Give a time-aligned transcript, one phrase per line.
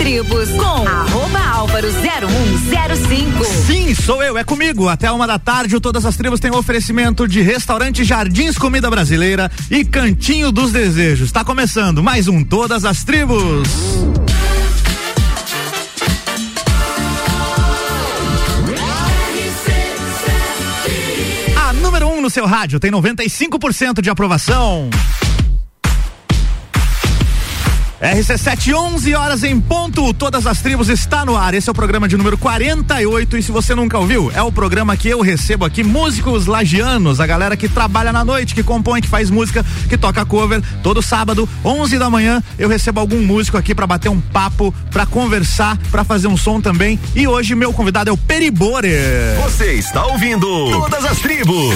[0.00, 3.44] Tribos com arroba álvaro 0105.
[3.44, 4.88] Sim, sou eu, é comigo.
[4.88, 8.88] Até uma da tarde, o Todas as Tribos tem um oferecimento de restaurante Jardins Comida
[8.88, 11.26] Brasileira e Cantinho dos Desejos.
[11.26, 13.68] Está começando mais um Todas as Tribos.
[21.58, 24.88] A número 1 um no seu rádio tem 95% de aprovação.
[28.00, 30.12] RC7, 11 horas em ponto.
[30.14, 31.52] Todas as tribos está no ar.
[31.52, 33.36] Esse é o programa de número 48.
[33.36, 37.26] E se você nunca ouviu, é o programa que eu recebo aqui músicos lagianos, a
[37.26, 40.62] galera que trabalha na noite, que compõe, que faz música, que toca cover.
[40.82, 45.04] Todo sábado, 11 da manhã, eu recebo algum músico aqui para bater um papo, para
[45.04, 46.98] conversar, para fazer um som também.
[47.14, 48.94] E hoje meu convidado é o Peribore.
[49.42, 51.74] Você está ouvindo Todas as Tribos.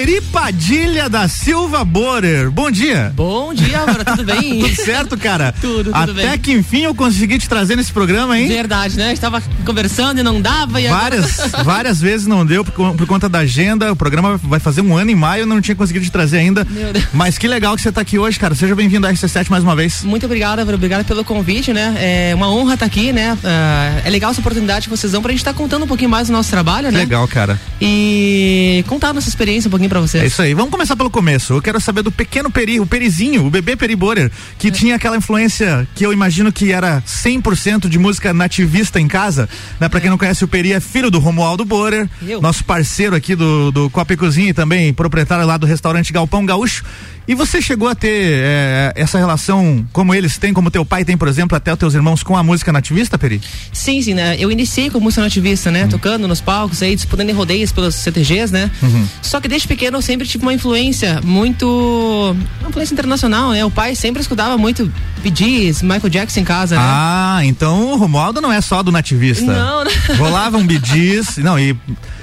[0.00, 2.50] Peri Padilha da Silva Borer.
[2.50, 3.12] Bom dia.
[3.14, 4.60] Bom dia, Álvaro, tudo bem?
[4.64, 5.52] tudo certo, cara?
[5.60, 6.26] tudo, tudo Até bem.
[6.26, 8.48] Até que enfim eu consegui te trazer nesse programa, hein?
[8.48, 9.12] Verdade, né?
[9.12, 10.80] Estava conversando e não dava.
[10.80, 11.64] E várias, agora...
[11.70, 13.92] várias vezes não deu por, por, conta da agenda.
[13.92, 16.66] O programa vai fazer um ano em maio, eu não tinha conseguido te trazer ainda.
[16.70, 17.04] Meu Deus.
[17.12, 18.54] Mas que legal que você está aqui hoje, cara.
[18.54, 20.02] Seja bem-vindo à RC7 mais uma vez.
[20.02, 20.78] Muito obrigado, Álvaro.
[20.78, 21.94] Obrigado pelo convite, né?
[21.98, 23.34] É uma honra estar aqui, né?
[23.34, 26.08] Uh, é legal essa oportunidade que vocês dão pra gente estar tá contando um pouquinho
[26.08, 27.00] mais do nosso trabalho, né?
[27.00, 27.60] Legal, cara.
[27.78, 30.22] E contar nossa experiência um pouquinho pra vocês.
[30.22, 30.54] É isso aí.
[30.54, 31.52] Vamos começar pelo começo.
[31.52, 34.70] Eu quero saber do pequeno Peri, o Perizinho, o bebê Peri Borer, que é.
[34.70, 39.48] tinha aquela influência que eu imagino que era 100% de música nativista em casa.
[39.78, 39.88] Né?
[39.88, 40.00] Pra é.
[40.00, 42.40] quem não conhece, o Peri é filho do Romualdo Borer, eu.
[42.40, 46.46] nosso parceiro aqui do, do Copa e Cozinha e também proprietário lá do restaurante Galpão
[46.46, 46.84] Gaúcho.
[47.28, 51.16] E você chegou a ter é, essa relação como eles têm, como teu pai tem,
[51.16, 53.40] por exemplo, até os teus irmãos com a música nativista, Peri?
[53.72, 54.36] Sim, sim, né?
[54.38, 55.84] Eu iniciei com música nativista, né?
[55.84, 55.90] Uhum.
[55.90, 58.70] Tocando nos palcos aí, disputando em rodeios pelos CTGs, né?
[58.82, 59.06] Uhum.
[59.22, 62.36] Só que desde pequeno eu sempre tive uma influência muito.
[62.60, 63.64] Uma influência internacional, né?
[63.64, 64.90] O pai sempre escutava muito
[65.34, 66.82] Gees, Michael Jackson em casa, né?
[66.84, 69.44] Ah, então o Romualdo não é só do nativista.
[69.44, 70.16] Não, não.
[70.16, 71.76] Rolava um Gees, não, e,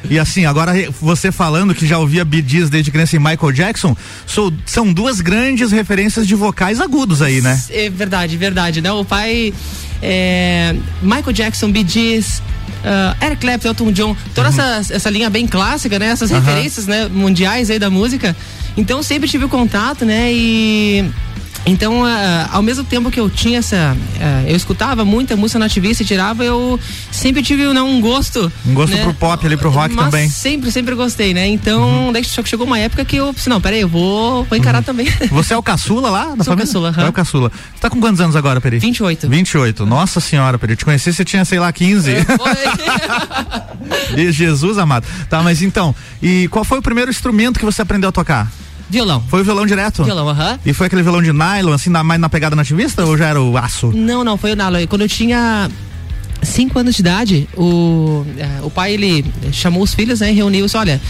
[0.09, 3.95] e assim, agora você falando que já ouvia Bee Gees desde criança e Michael Jackson,
[4.25, 7.61] sou, são duas grandes referências de vocais agudos aí, né?
[7.69, 8.91] É verdade, verdade, né?
[8.91, 9.53] O pai,
[10.01, 12.41] é, Michael Jackson, Bee Gees,
[12.83, 14.59] uh, Eric Clapton, Elton John, toda uhum.
[14.59, 16.07] essa, essa linha bem clássica, né?
[16.07, 16.39] Essas uhum.
[16.39, 17.07] referências, né?
[17.07, 18.35] Mundiais aí da música.
[18.75, 20.31] Então sempre tive o contato, né?
[20.31, 21.09] E
[21.67, 22.07] então, uh,
[22.51, 23.95] ao mesmo tempo que eu tinha essa.
[23.95, 26.79] Uh, eu escutava muita música nativista e tirava, eu
[27.11, 28.51] sempre tive né, um gosto.
[28.65, 29.03] Um gosto né?
[29.03, 30.29] pro pop ali, pro rock Mas também.
[30.29, 31.45] Sempre, sempre gostei, né?
[31.47, 32.11] Então, uhum.
[32.13, 34.83] daí chegou uma época que eu disse, não, peraí, eu vou, vou encarar uhum.
[34.83, 35.07] também.
[35.29, 36.65] Você é o caçula lá da Sou família?
[36.65, 37.03] caçula, uhum.
[37.03, 37.51] É o caçula.
[37.73, 38.79] Você tá com quantos anos agora, Peri?
[38.79, 39.27] 28.
[39.27, 39.85] 28.
[39.85, 40.73] Nossa senhora, Peri.
[40.73, 42.11] Eu te conheci, você tinha, sei lá, 15.
[42.11, 42.25] É,
[44.15, 45.05] e Jesus amado.
[45.29, 48.49] Tá, mas então, e qual foi o primeiro instrumento que você aprendeu a tocar?
[48.89, 49.23] Violão.
[49.27, 50.03] Foi o violão direto?
[50.03, 50.51] Violão, aham.
[50.51, 50.59] Uhum.
[50.65, 53.41] E foi aquele violão de nylon, assim, na, mais na pegada nativista ou já era
[53.41, 53.91] o aço?
[53.93, 54.87] Não, não, foi o nylon.
[54.87, 55.69] Quando eu tinha
[56.41, 60.65] cinco anos de idade, o, é, o pai, ele chamou os filhos, né, e reuniu
[60.65, 61.01] disse, olha,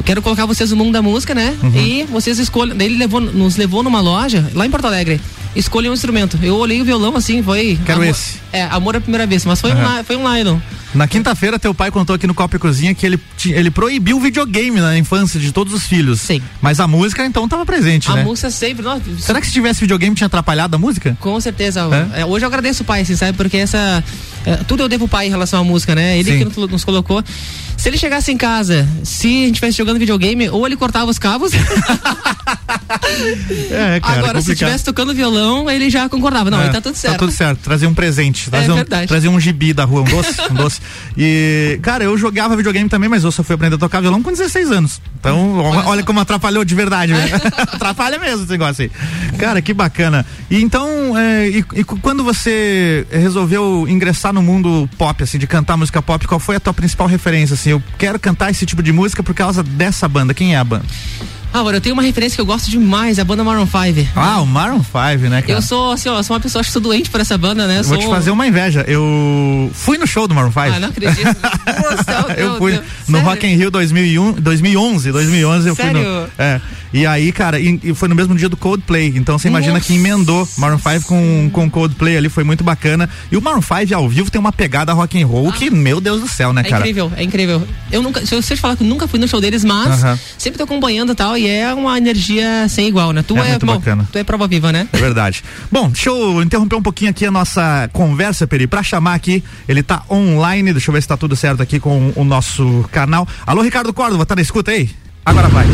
[0.00, 1.76] eu quero colocar vocês no mundo da música, né, Uhum.
[1.76, 5.20] e vocês escolhem, ele levou, nos levou numa loja, lá em Porto Alegre,
[5.54, 6.38] escolheu um instrumento.
[6.42, 7.78] Eu olhei o violão assim, foi...
[7.84, 8.38] Quero amor, esse.
[8.52, 10.00] É, amor à primeira vez, mas foi, Aham.
[10.00, 10.58] um, foi um nylon.
[10.94, 14.20] Na quinta-feira, teu pai contou aqui no Copa e Cozinha que ele, ele proibiu o
[14.20, 16.20] videogame na infância de todos os filhos.
[16.20, 16.42] Sim.
[16.60, 18.24] Mas a música, então, tava presente, A né?
[18.24, 21.16] música sempre, nossa, Será que se tivesse videogame tinha atrapalhado a música?
[21.20, 21.82] Com certeza.
[22.16, 22.22] É?
[22.22, 23.36] É, hoje eu agradeço o pai, assim, sabe?
[23.36, 24.02] Porque essa.
[24.44, 26.18] é, tudo eu devo ao pai em relação à música, né?
[26.18, 26.50] Ele Sim.
[26.50, 27.22] que nos colocou.
[27.80, 31.18] Se ele chegasse em casa, se a gente estivesse jogando videogame, ou ele cortava os
[31.18, 31.52] cabos.
[33.70, 36.50] É, cara, Agora, se estivesse tocando violão, ele já concordava.
[36.50, 37.12] Não, É, ele tá tudo certo.
[37.12, 37.58] Tá tudo certo.
[37.60, 38.50] Trazer um presente.
[38.50, 39.06] Trazer, um, verdade.
[39.06, 40.40] trazer um gibi da rua, um doce.
[40.50, 40.80] um doce.
[41.16, 44.30] E, cara, eu jogava videogame também, mas eu só fui aprender a tocar violão com
[44.30, 45.00] 16 anos.
[45.18, 47.28] Então, olha, Olha como atrapalhou de verdade, né?
[47.72, 48.90] Atrapalha mesmo esse negócio aí.
[49.38, 50.24] Cara, que bacana.
[50.50, 55.76] E então, é, e, e quando você resolveu ingressar no mundo pop, assim, de cantar
[55.76, 57.70] música pop, qual foi a tua principal referência, assim?
[57.70, 60.32] Eu quero cantar esse tipo de música por causa dessa banda.
[60.32, 60.84] Quem é a banda?
[61.52, 64.08] Agora, eu tenho uma referência que eu gosto demais, a banda Maroon 5.
[64.14, 65.52] Ah, o Maroon 5, né, cara?
[65.54, 67.78] Eu sou, assim, ó, sou uma pessoa, acho que sou doente por essa banda, né?
[67.80, 68.06] Eu Vou sou...
[68.08, 68.84] te fazer uma inveja.
[68.86, 70.60] Eu fui no show do Maroon 5.
[70.60, 71.24] Ah, não acredito.
[71.26, 72.84] Nossa, eu fui Deus.
[73.08, 73.30] no Sério?
[73.30, 76.00] Rock in Rio 2001, 2011, 2011 eu fui Sério?
[76.02, 76.60] no, é.
[76.92, 79.86] E aí, cara, e, e foi no mesmo dia do Coldplay, então você imagina Nossa.
[79.86, 83.08] que emendou Maroon 5 com com Coldplay ali, foi muito bacana.
[83.30, 86.20] E o Maroon 5 ao vivo tem uma pegada rock and roll que, meu Deus
[86.20, 86.80] do céu, né, É cara?
[86.82, 87.62] incrível, é incrível.
[87.92, 90.18] Eu nunca, se eu te falar que eu nunca fui no show deles, mas Aham.
[90.36, 93.22] sempre tô acompanhando e tal, e é uma energia sem igual, né?
[93.26, 94.08] Tu É é, muito bom, bacana.
[94.10, 94.88] tu é prova viva, né?
[94.92, 95.42] É verdade.
[95.70, 99.82] Bom, deixa eu interromper um pouquinho aqui a nossa conversa, Peri, pra chamar aqui, ele
[99.82, 103.26] tá online, deixa eu ver se tá tudo certo aqui com o nosso canal.
[103.46, 104.90] Alô, Ricardo Córdova, tá na escuta aí?
[105.24, 105.66] Agora vai.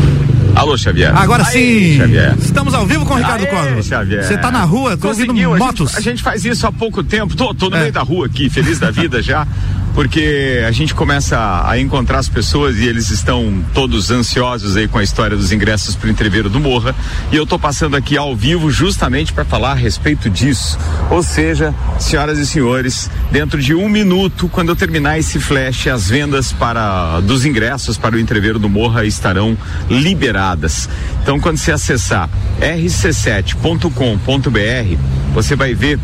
[0.55, 1.15] Alô, Xavier.
[1.15, 1.97] Agora Aê, sim.
[1.99, 2.35] Xavier.
[2.39, 3.83] Estamos ao vivo com o Ricardo Cosmo.
[3.83, 4.25] Xavier.
[4.25, 5.91] Você tá na rua, tô ouvindo a motos.
[5.91, 7.37] Gente, a gente faz isso há pouco tempo.
[7.37, 7.81] Tô, tô no É.
[7.81, 9.47] meio da rua aqui, feliz da vida já.
[9.97, 14.99] Porque a gente começa a encontrar as pessoas e eles estão todos ansiosos aí com
[14.99, 16.95] a história dos ingressos para o entreveiro do Morra.
[17.33, 20.79] E eu tô passando aqui ao vivo justamente para falar a respeito disso.
[21.11, 26.11] Ou seja, senhoras e senhores, dentro de um minuto, quando eu terminar esse flash, as
[26.11, 29.57] vendas para dos ingressos para o entreveiro do Morra estarão
[29.89, 30.91] liberadas.
[31.23, 32.29] Então, quando você acessar
[32.61, 34.99] rc7.com.br,
[35.33, 35.99] você vai ver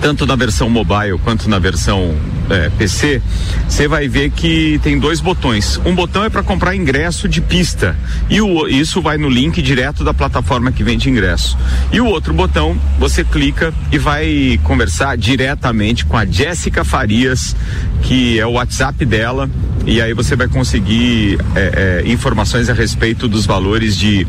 [0.00, 2.14] tanto na versão mobile quanto na versão
[2.48, 3.20] é, PC,
[3.68, 5.80] você vai ver que tem dois botões.
[5.84, 7.96] Um botão é para comprar ingresso de pista
[8.30, 11.58] e o, isso vai no link direto da plataforma que vende ingresso.
[11.92, 17.56] E o outro botão você clica e vai conversar diretamente com a Jéssica Farias,
[18.02, 19.50] que é o WhatsApp dela.
[19.84, 24.26] E aí você vai conseguir é, é, informações a respeito dos valores de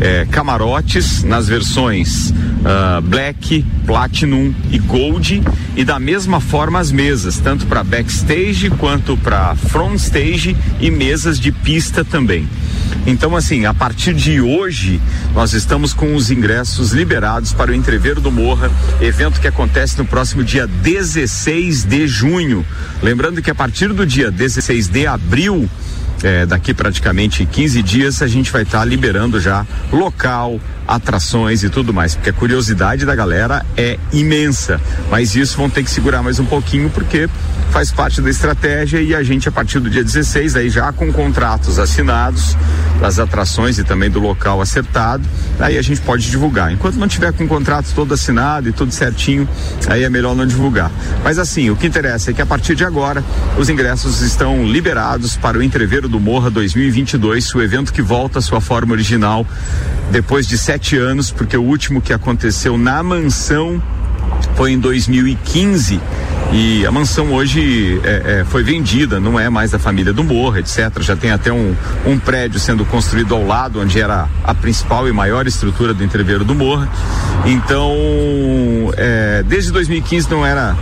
[0.00, 2.32] é, camarotes nas versões
[2.64, 5.42] ah, Black, Platinum e Gold
[5.76, 11.38] e da mesma forma as mesas, tanto para backstage quanto para front stage e mesas
[11.38, 12.48] de pista também.
[13.06, 15.00] Então, assim, a partir de hoje,
[15.34, 20.04] nós estamos com os ingressos liberados para o Entreveiro do Morra, evento que acontece no
[20.04, 22.64] próximo dia 16 de junho.
[23.02, 25.68] Lembrando que a partir do dia 16 de abril,
[26.22, 31.94] é, daqui praticamente 15 dias, a gente vai estar liberando já local, atrações e tudo
[31.94, 34.80] mais, porque a curiosidade da galera é imensa.
[35.10, 37.28] Mas isso vão ter que segurar mais um pouquinho, porque
[37.70, 41.12] faz parte da estratégia e a gente, a partir do dia 16, aí já com
[41.12, 42.56] contratos assinados,
[43.00, 45.26] das atrações e também do local acertado,
[45.58, 46.70] aí a gente pode divulgar.
[46.70, 49.48] Enquanto não tiver com o contrato todo assinado e tudo certinho,
[49.88, 50.90] aí é melhor não divulgar.
[51.24, 53.24] Mas assim, o que interessa é que a partir de agora,
[53.56, 58.42] os ingressos estão liberados para o Entreveiro do Morra 2022, o evento que volta à
[58.42, 59.46] sua forma original
[60.10, 63.80] depois de sete anos, porque o último que aconteceu na mansão
[64.56, 66.00] foi em 2015
[66.52, 70.58] e a mansão hoje é, é, foi vendida, não é mais da família do Morro,
[70.58, 71.00] etc.
[71.00, 75.12] Já tem até um, um prédio sendo construído ao lado, onde era a principal e
[75.12, 76.88] maior estrutura do entreveiro do Morro.
[77.46, 77.94] Então,
[78.96, 80.76] é, desde 2015 não era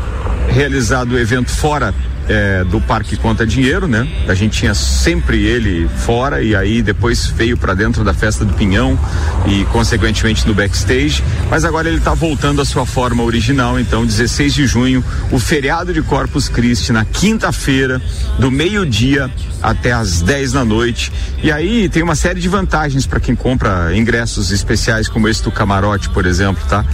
[0.48, 1.94] realizado o evento fora
[2.28, 4.06] é, do Parque Conta Dinheiro, né?
[4.28, 8.52] A gente tinha sempre ele fora e aí depois veio para dentro da festa do
[8.54, 8.98] Pinhão
[9.46, 14.54] e consequentemente no backstage, mas agora ele está voltando à sua forma original, então 16
[14.54, 15.02] de junho,
[15.32, 18.00] o feriado de Corpus Christi na quinta-feira,
[18.38, 19.30] do meio-dia
[19.62, 21.12] até às 10 da noite.
[21.42, 25.50] E aí tem uma série de vantagens para quem compra ingressos especiais como esse do
[25.50, 26.84] camarote, por exemplo, tá?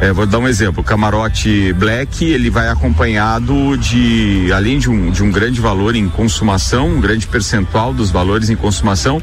[0.00, 5.10] É, vou dar um exemplo, o camarote Black, ele vai acompanhado de além de um,
[5.10, 9.20] de um grande valor em consumação, um grande percentual dos valores em consumação,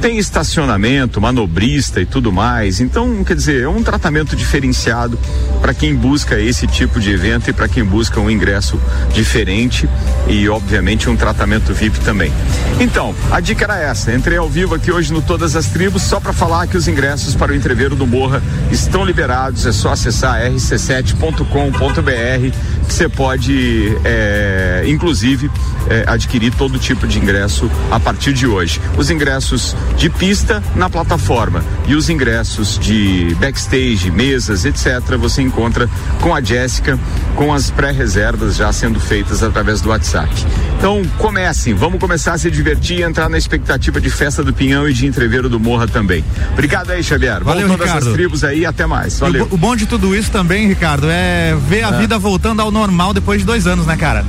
[0.00, 2.80] tem estacionamento, manobrista e tudo mais.
[2.80, 5.18] Então, quer dizer, é um tratamento diferenciado
[5.60, 8.80] para quem busca esse tipo de evento e para quem busca um ingresso
[9.12, 9.88] diferente
[10.28, 12.32] e, obviamente, um tratamento VIP também.
[12.80, 14.12] Então, a dica era essa.
[14.12, 17.34] Entrei ao vivo aqui hoje no Todas as Tribos só para falar que os ingressos
[17.34, 19.66] para o entreveiro do Morra estão liberados.
[19.66, 22.56] É só acessar rc7.com.br
[22.86, 25.50] que você pode, é, inclusive,
[25.88, 28.80] é, adquirir todo tipo de ingresso a partir de hoje.
[28.96, 35.00] Os ingressos de pista na plataforma e os ingressos de backstage, mesas, etc.
[35.18, 35.88] Você encontra
[36.20, 36.98] com a Jéssica,
[37.34, 40.32] com as pré-reservas já sendo feitas através do WhatsApp.
[40.78, 44.88] Então comecem, vamos começar a se divertir e entrar na expectativa de festa do Pinhão
[44.88, 46.24] e de entreveiro do Morra também.
[46.52, 47.42] Obrigado aí, Xavier.
[47.42, 48.08] Valeu, Vamos todas Ricardo.
[48.08, 49.18] as tribos aí, até mais.
[49.18, 49.46] Valeu.
[49.50, 53.14] O, o bom de tudo isso também, Ricardo, é ver a vida voltando ao normal
[53.14, 54.24] depois de dois anos, né, cara?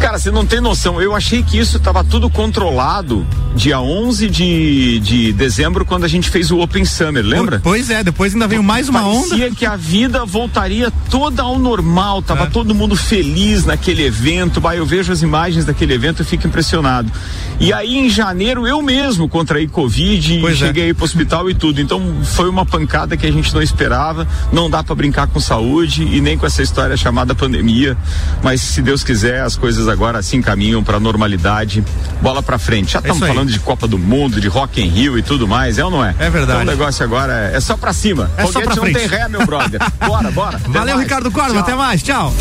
[0.00, 1.00] Cara, você não tem noção.
[1.02, 6.30] Eu achei que isso estava tudo controlado dia 11 de, de dezembro, quando a gente
[6.30, 7.60] fez o Open Summer, lembra?
[7.60, 9.30] Pois é, depois ainda veio mais uma onda.
[9.30, 12.46] Parecia que a vida voltaria toda ao normal, tava É.
[12.46, 14.60] todo mundo feliz naquele evento.
[14.60, 17.10] Bah, eu vejo as imagens daquele evento e fico impressionado.
[17.58, 20.66] E aí em janeiro eu mesmo contraí Covid e Pois é.
[20.66, 21.80] cheguei pro hospital e tudo.
[21.80, 24.28] Então foi uma pancada que a gente não esperava.
[24.52, 27.96] Não dá para brincar com saúde e nem com essa história chamada pandemia.
[28.40, 31.82] Mas se Deus quiser, as coisas agora se encaminham para normalidade.
[32.20, 32.92] Bola para frente.
[32.92, 33.28] Já É estamos aí.
[33.28, 36.04] falando de Copa do Mundo, de Rock in Rio e tudo mais, é ou não
[36.04, 36.14] é?
[36.18, 36.60] É verdade.
[36.60, 38.30] Então o negócio agora é, é só pra cima.
[38.36, 38.98] É só Foguete pra não frente.
[38.98, 39.80] tem ré, meu brother.
[40.06, 40.56] Bora, bora.
[40.56, 41.08] Até Valeu, mais.
[41.08, 41.60] Ricardo Corvo, Tchau.
[41.62, 42.34] até mais, tchau.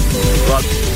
[0.48, 0.88] Day.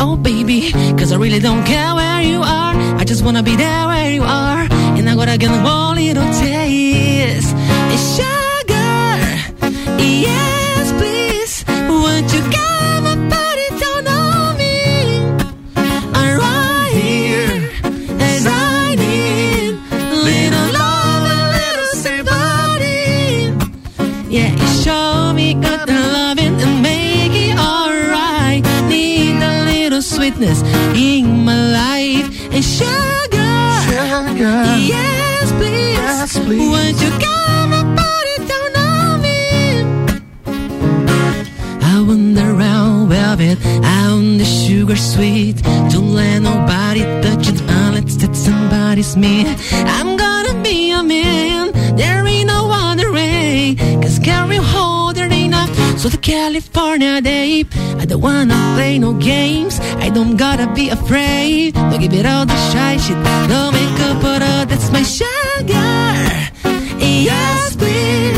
[0.00, 2.74] Oh, baby, cause I really don't care where you are.
[3.00, 4.66] I just wanna be there where you are.
[4.98, 7.54] And I gotta get one little taste.
[7.94, 8.39] It's
[30.40, 30.62] sweetness
[30.96, 33.60] in my life and sugar.
[33.86, 34.64] sugar.
[34.78, 36.70] Yes, please.
[36.70, 39.40] Won't you come and put it down on me?
[41.82, 45.62] I wander around velvet, I'm the sugar sweet.
[45.90, 49.44] Don't let nobody touch it unless that somebody's me.
[56.22, 57.64] California day,
[57.98, 59.80] I don't wanna play no games.
[59.98, 61.74] I don't gotta be afraid.
[61.74, 63.16] Don't give it all the shy shit.
[63.48, 66.10] Don't make up for that's my sugar.
[66.98, 68.29] Yes, please.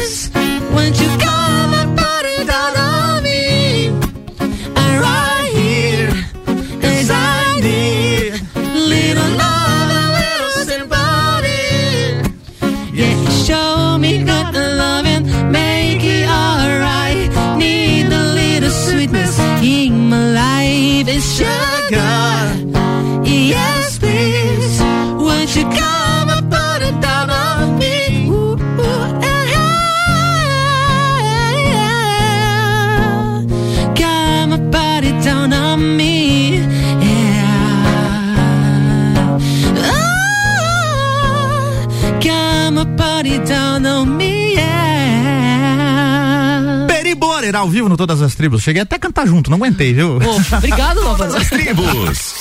[47.62, 48.62] Ao vivo no Todas as Tribos.
[48.62, 50.18] Cheguei até a cantar junto, não aguentei, viu?
[50.18, 51.34] Pô, obrigado, Lopes.
[51.34, 52.34] As tribos.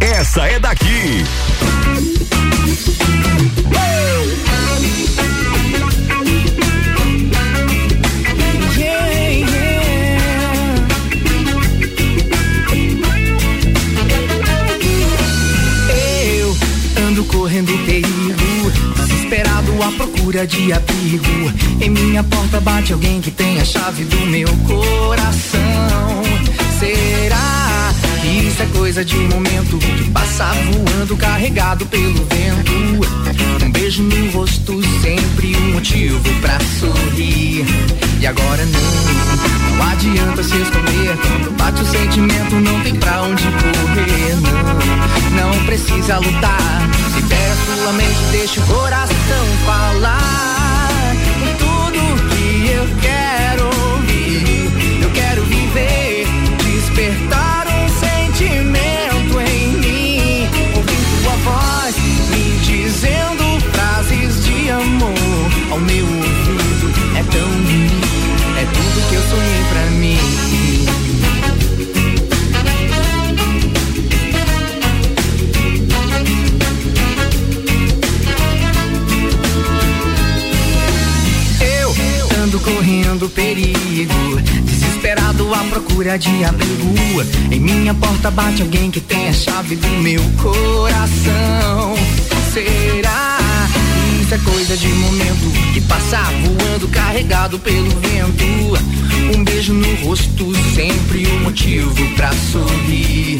[0.00, 1.24] Essa é daqui.
[20.28, 21.52] Procura de abrigo.
[21.80, 26.22] Em minha porta bate alguém que tem a chave do meu coração.
[26.78, 33.64] Será que isso é coisa de momento que passa voando carregado pelo vento?
[33.64, 37.64] Um beijo no rosto, sempre um motivo pra sorrir.
[38.20, 41.16] E agora não, não adianta se esconder.
[41.16, 44.36] Quando bate o sentimento, não tem pra onde correr.
[45.36, 46.90] Não, não precisa lutar.
[47.76, 50.57] Sua mente, deixa o coração falar.
[85.58, 86.94] À procura de abrigo.
[87.50, 91.94] Em minha porta bate alguém que tem a chave do meu coração.
[92.52, 93.37] Será?
[94.28, 99.34] Isso é coisa de momento que passa voando carregado pelo vento.
[99.34, 103.38] Um beijo no rosto, sempre um motivo pra sorrir.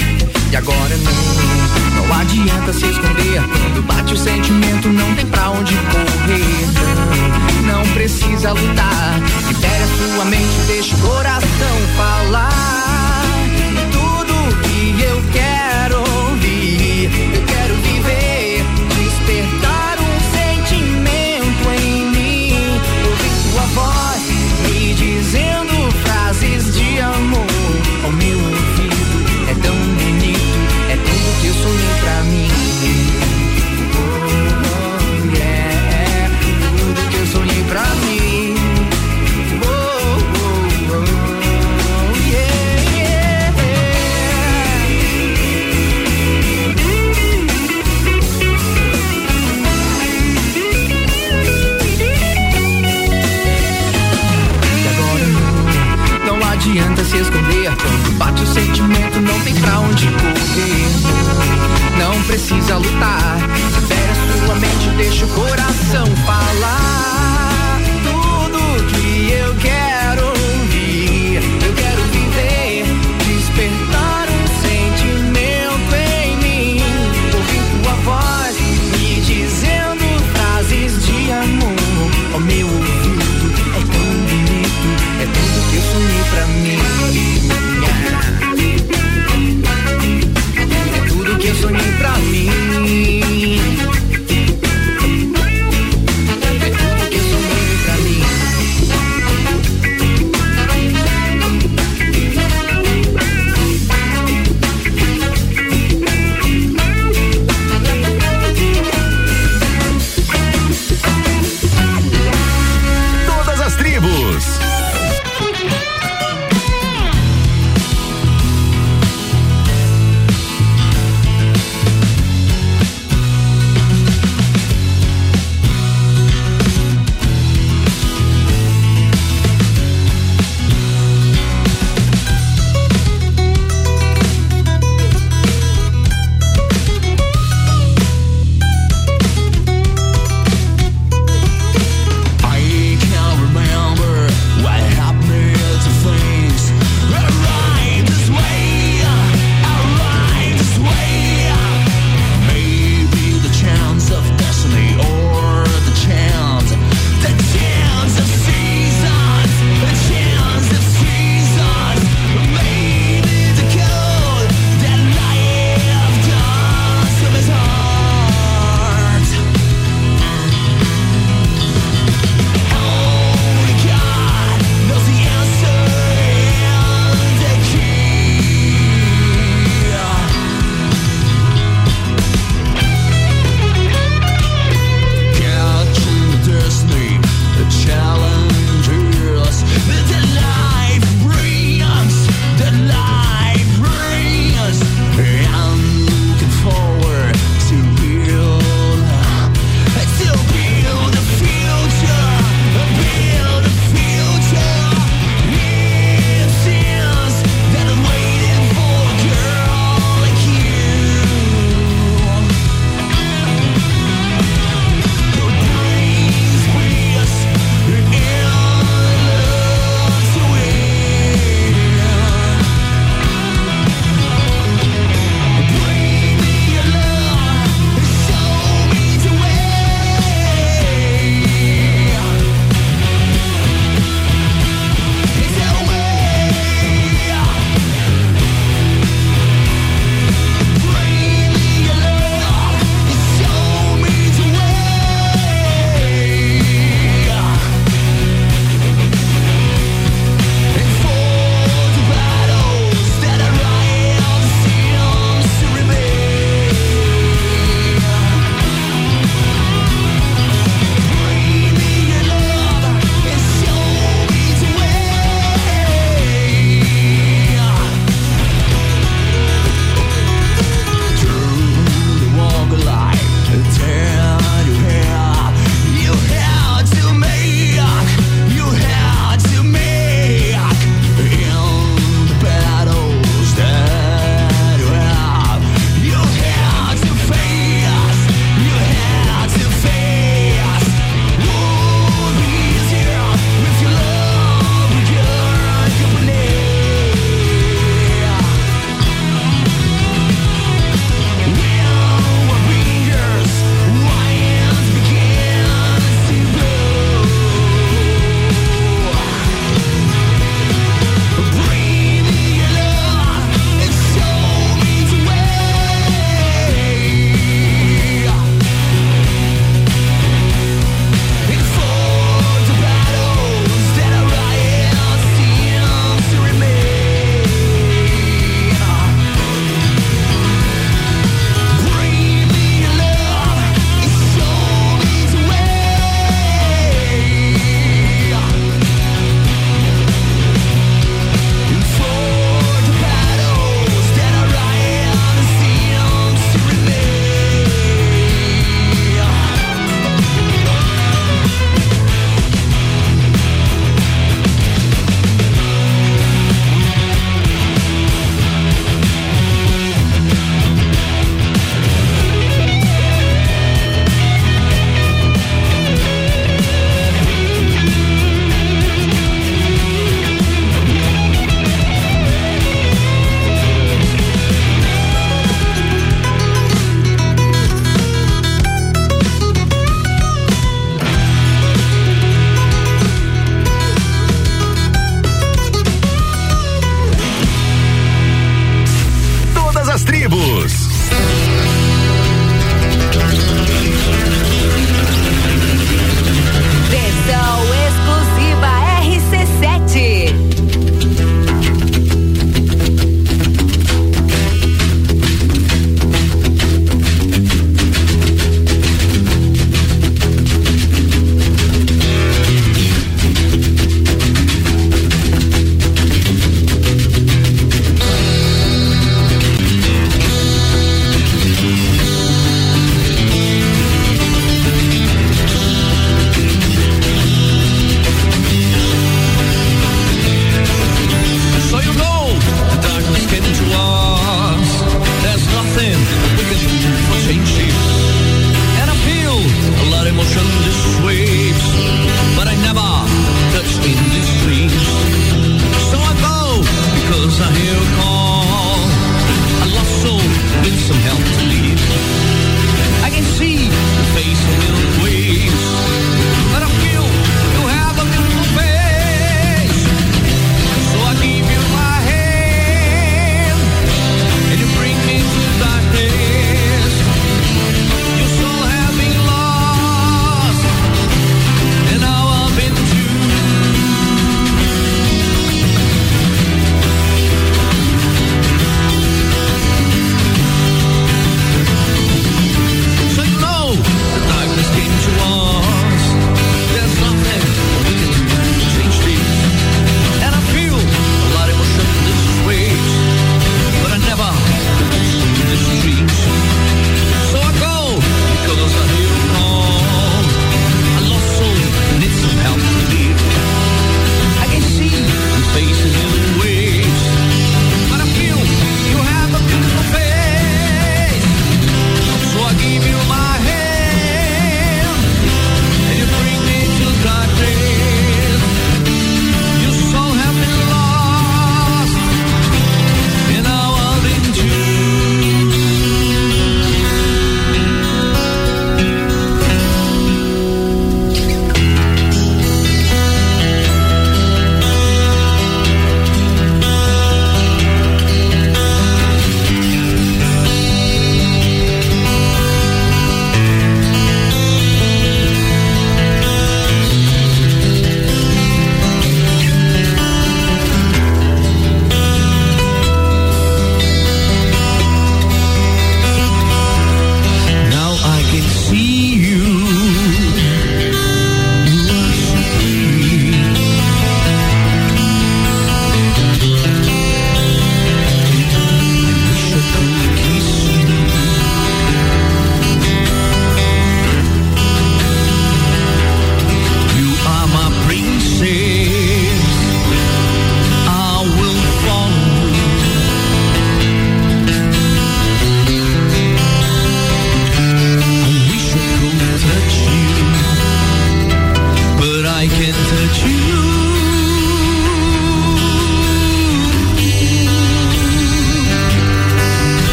[0.50, 3.42] E agora não, não adianta se esconder.
[3.42, 7.66] Quando bate o sentimento, não tem pra onde correr.
[7.66, 9.20] Não, não precisa lutar.
[9.46, 12.77] Libere a sua mente, deixa o coração falar.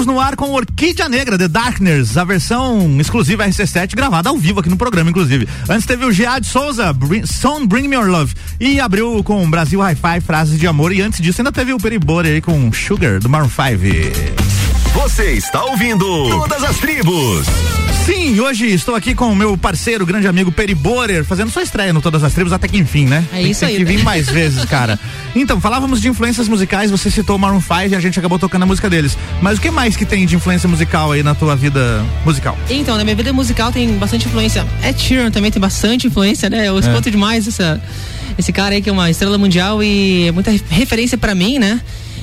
[0.00, 4.60] Tribos no ar com Orquídea Negra, The Darkness, a versão exclusiva RC7, gravada ao vivo
[4.60, 5.48] aqui no programa, inclusive.
[5.68, 8.34] Antes teve o Gead Souza, Bring, Song Bring Me Your Love.
[8.58, 10.92] E abriu com Brasil Hi-Fi, Frases de Amor.
[10.92, 14.92] E antes disso ainda teve o Peribore aí com Sugar, do Maroon 5.
[14.94, 17.46] Você está ouvindo Todas as Tribos.
[18.04, 21.92] Sim, hoje estou aqui com o meu parceiro, grande amigo Peri Borer, fazendo sua estreia
[21.92, 23.24] no Todas as Tribos, até que enfim, né?
[23.32, 23.92] É Tem- isso tem aí, que né?
[23.96, 24.98] vir mais vezes, cara.
[25.36, 28.62] Então, falávamos de influências musicais, você citou o Maroon 5 e a gente acabou tocando
[28.62, 29.16] a música deles.
[29.40, 32.58] Mas o que mais que tem de influência musical aí na tua vida musical?
[32.68, 34.66] Então, na minha vida musical tem bastante influência.
[34.82, 36.66] Ed Sheeran também tem bastante influência, né?
[36.68, 37.80] Eu escuto demais essa,
[38.36, 41.80] esse cara aí que é uma estrela mundial e é muita referência pra mim, né?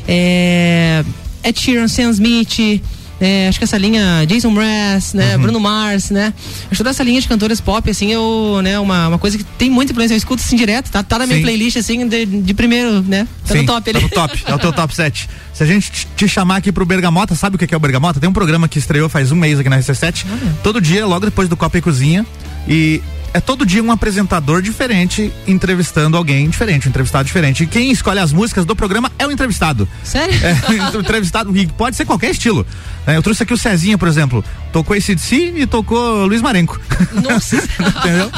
[0.07, 1.03] É,
[1.43, 2.81] Ed Sheeran, Sam Smith,
[3.19, 5.35] é, acho que essa linha Jason Mraz, né?
[5.35, 5.41] Uhum.
[5.41, 6.33] Bruno Mars, né?
[6.37, 8.79] Acho que toda essa linha de cantores pop, assim, eu, né?
[8.79, 11.37] Uma, uma coisa que tem muita influência, eu escuto assim direto, tá, tá na minha
[11.37, 11.43] Sim.
[11.43, 13.27] playlist, assim, de, de primeiro, né?
[13.47, 15.29] Tá Sim, no top Tá no top, é o teu top 7.
[15.53, 18.19] Se a gente te- chamar aqui pro Bergamota, sabe o que que é o Bergamota?
[18.19, 20.25] Tem um programa que estreou faz um mês aqui na RC7.
[20.61, 22.25] Todo dia, logo depois do Copa e Cozinha.
[22.67, 23.01] E
[23.33, 27.63] é todo dia um apresentador diferente entrevistando alguém diferente, um entrevistado diferente.
[27.63, 29.87] E quem escolhe as músicas do programa é o entrevistado.
[30.03, 30.33] Sério?
[30.43, 32.65] É, entrevistado, pode ser qualquer estilo.
[33.05, 33.15] né?
[33.15, 34.43] Eu trouxe aqui o Cezinha, por exemplo.
[34.77, 36.79] Tocou esse DC e tocou Luiz Marenco.
[37.27, 37.55] Nossa.
[37.97, 38.29] Entendeu?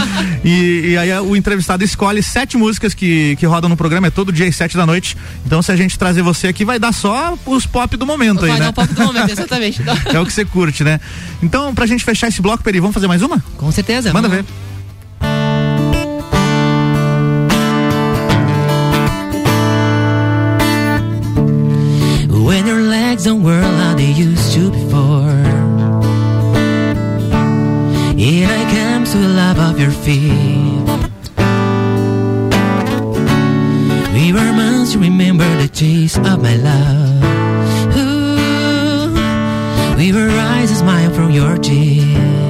[0.41, 4.31] E, e aí o entrevistado escolhe sete músicas que, que rodam no programa, é todo
[4.31, 5.17] dia às sete da noite.
[5.45, 8.51] Então, se a gente trazer você aqui, vai dar só os pop do momento aí,
[8.51, 8.65] Vai né?
[8.67, 9.81] dar o pop do momento, exatamente.
[10.13, 11.01] É o que você curte, né?
[11.43, 13.43] Então, pra gente fechar esse bloco, Peri, vamos fazer mais uma?
[13.57, 14.13] Com certeza.
[14.13, 14.53] Manda vamos- ver.
[22.31, 25.68] When your legs don't whirl like they used to before.
[28.19, 30.83] Here I come to love of your feet.
[34.13, 34.51] We were
[34.91, 37.23] to remember the taste of my love.
[37.95, 39.15] Ooh,
[39.95, 42.48] we were eyes smile from your cheeks.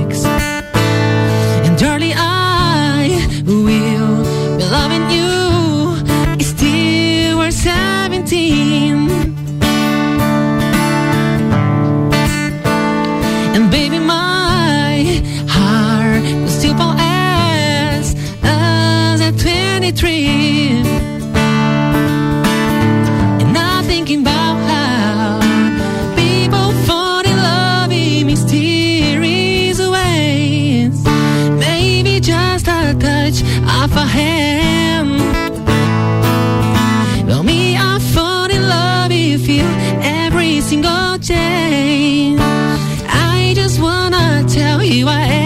[44.90, 45.39] 意外。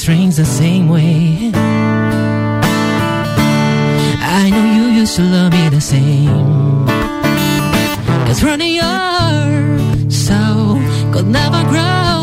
[0.00, 1.50] Strings the same way.
[4.40, 6.86] I know you used to love me the same.
[8.26, 10.80] Cause running your soul
[11.12, 12.19] could never grow.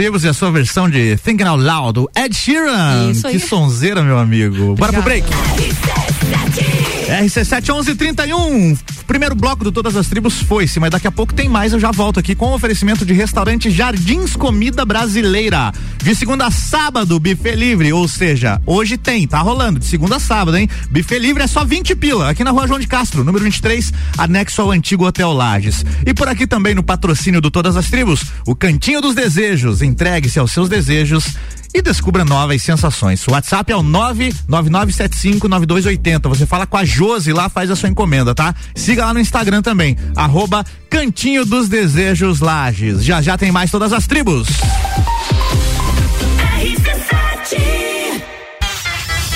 [0.00, 3.10] Tribos e a sua versão de Thinking Out Loud, do Ed Sheeran.
[3.10, 3.34] Isso aí.
[3.34, 4.74] Que sonzeira, meu amigo.
[4.74, 5.28] Bora pro break.
[5.52, 7.22] Obrigada.
[7.22, 8.78] RC7 1131.
[9.10, 11.72] Primeiro bloco do Todas as Tribos foi-se, mas daqui a pouco tem mais.
[11.72, 15.72] Eu já volto aqui com o oferecimento de restaurante Jardins Comida Brasileira.
[16.00, 17.92] De segunda a sábado, buffet livre.
[17.92, 19.80] Ou seja, hoje tem, tá rolando.
[19.80, 20.70] De segunda a sábado, hein?
[20.92, 22.30] Buffet livre é só 20 pila.
[22.30, 25.84] Aqui na rua João de Castro, número 23, anexo ao antigo Hotel Lages.
[26.06, 29.82] E por aqui também no patrocínio do Todas as Tribos, o Cantinho dos Desejos.
[29.82, 31.34] Entregue-se aos seus desejos
[31.80, 33.26] e descubra novas sensações.
[33.26, 36.28] O WhatsApp é o 999759280.
[36.28, 38.54] Você fala com a Josi lá, faz a sua encomenda, tá?
[38.74, 43.04] Siga lá no Instagram também, arroba Cantinho dos Desejos Lages.
[43.04, 44.46] Já já tem mais todas as tribos.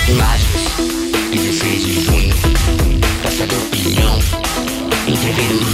[0.07, 0.70] Imagens,
[1.33, 2.35] 16 de junho,
[3.22, 4.18] da Opinião,
[5.09, 5.73] entreveiro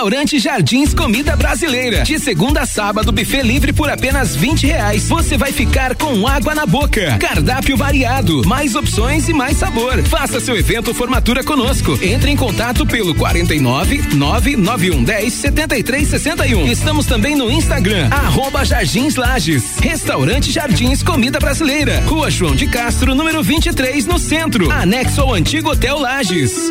[0.00, 2.04] Restaurante Jardins Comida Brasileira.
[2.04, 5.06] De segunda a sábado, buffet livre por apenas 20 reais.
[5.06, 7.18] Você vai ficar com água na boca.
[7.18, 10.02] Cardápio variado, mais opções e mais sabor.
[10.04, 11.98] Faça seu evento formatura conosco.
[12.00, 16.66] Entre em contato pelo 49 99110 7361.
[16.66, 19.76] Estamos também no Instagram, arroba Jardins Lages.
[19.82, 22.00] Restaurante Jardins Comida Brasileira.
[22.06, 24.72] Rua João de Castro, número 23, no centro.
[24.72, 26.70] Anexo ao antigo Hotel Lages.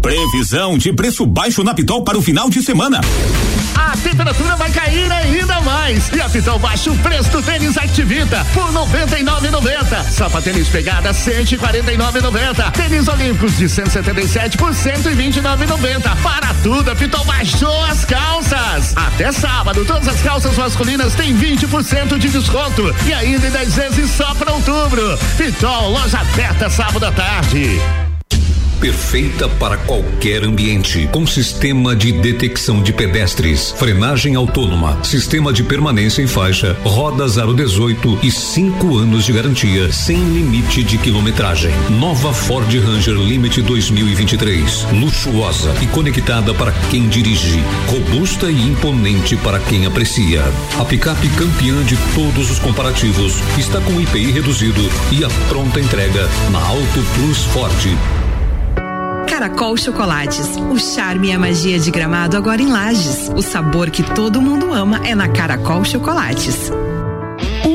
[0.01, 2.99] Previsão de preço baixo na Pitol para o final de semana.
[3.76, 6.09] A temperatura vai cair ainda mais.
[6.09, 10.11] E a Pitão baixa o preço do tênis Activita por R$ 99,90.
[10.11, 12.71] Sapatênis pegada R$ 149,90.
[12.71, 16.15] Tênis Olímpicos de 177 por R$ 129,90.
[16.21, 18.93] Para tudo, a Pitão baixou as calças.
[18.95, 22.93] Até sábado, todas as calças masculinas têm 20% de desconto.
[23.05, 25.17] E ainda em 10 vezes só para outubro.
[25.38, 27.80] Pitol, loja aberta sábado à tarde.
[28.84, 36.21] Perfeita para qualquer ambiente, com sistema de detecção de pedestres, frenagem autônoma, sistema de permanência
[36.21, 41.71] em faixa, rodas aro 18 e 5 anos de garantia, sem limite de quilometragem.
[41.91, 49.61] Nova Ford Ranger Limite 2023, luxuosa e conectada para quem dirige, robusta e imponente para
[49.61, 50.43] quem aprecia.
[50.77, 56.27] A picape campeã de todos os comparativos está com IPI reduzido e a pronta entrega
[56.51, 58.22] na Auto Plus Ford.
[59.28, 60.55] Caracol Chocolates.
[60.71, 63.30] O charme e a magia de gramado agora em Lages.
[63.36, 66.71] O sabor que todo mundo ama é na Caracol Chocolates.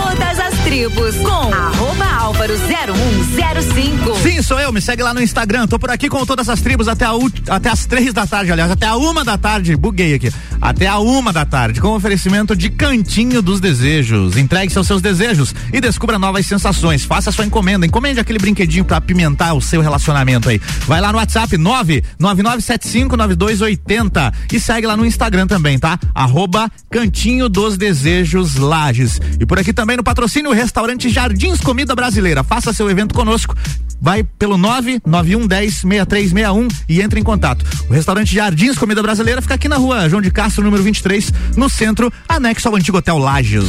[0.00, 4.16] Todas as tribos com arroba álvaro 0105.
[4.22, 5.66] Sim, sou eu, me segue lá no Instagram.
[5.66, 7.10] Tô por aqui com todas as tribos até, a,
[7.50, 9.76] até as três da tarde, aliás, até a uma da tarde.
[9.76, 10.32] Buguei aqui.
[10.60, 14.36] Até a uma da tarde, com oferecimento de Cantinho dos Desejos.
[14.36, 17.04] Entregue seus seus desejos e descubra novas sensações.
[17.04, 17.84] Faça sua encomenda.
[17.84, 20.60] Encomende aquele brinquedinho pra apimentar o seu relacionamento aí.
[20.86, 25.98] Vai lá no WhatsApp 999759280 e segue lá no Instagram também, tá?
[26.14, 29.20] Arroba Cantinho dos Desejos Lages.
[29.38, 32.44] E por aqui também no patrocínio Restaurante Jardins Comida Brasileira.
[32.44, 33.56] Faça seu evento conosco.
[34.00, 37.64] Vai pelo 99110 6361 e entre em contato.
[37.88, 41.68] O restaurante Jardins Comida Brasileira fica aqui na rua João de Castro, número 23, no
[41.68, 43.64] centro, anexo ao antigo Hotel Lages.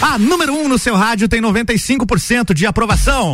[0.00, 3.32] A número 1 um no seu rádio tem 95% de aprovação.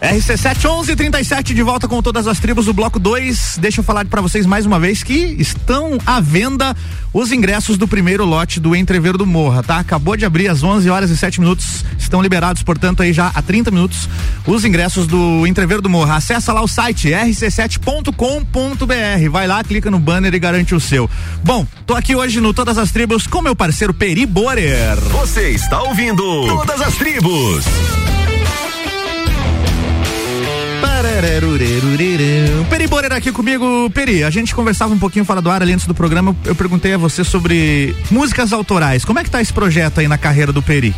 [0.00, 3.58] RC7 1137 de volta com todas as tribos do bloco 2.
[3.60, 6.74] Deixa eu falar para vocês mais uma vez que estão à venda
[7.12, 9.78] os ingressos do primeiro lote do Entrever do Morra, tá?
[9.78, 11.84] Acabou de abrir às 11 horas e 7 minutos.
[11.98, 14.08] Estão liberados, portanto, aí já há 30 minutos
[14.46, 16.16] os ingressos do Entrever do Morra.
[16.16, 19.30] Acessa lá o site rc7.com.br.
[19.30, 21.10] Vai lá, clica no banner e garante o seu.
[21.44, 24.98] Bom, tô aqui hoje no Todas as Tribos com meu parceiro Peri Borer.
[25.12, 27.66] Você está ouvindo Todas as Tribos.
[32.68, 33.90] Peri Borer aqui comigo.
[33.90, 36.34] Peri, a gente conversava um pouquinho fora do ar ali antes do programa.
[36.44, 39.04] Eu perguntei a você sobre músicas autorais.
[39.04, 40.94] Como é que tá esse projeto aí na carreira do Peri?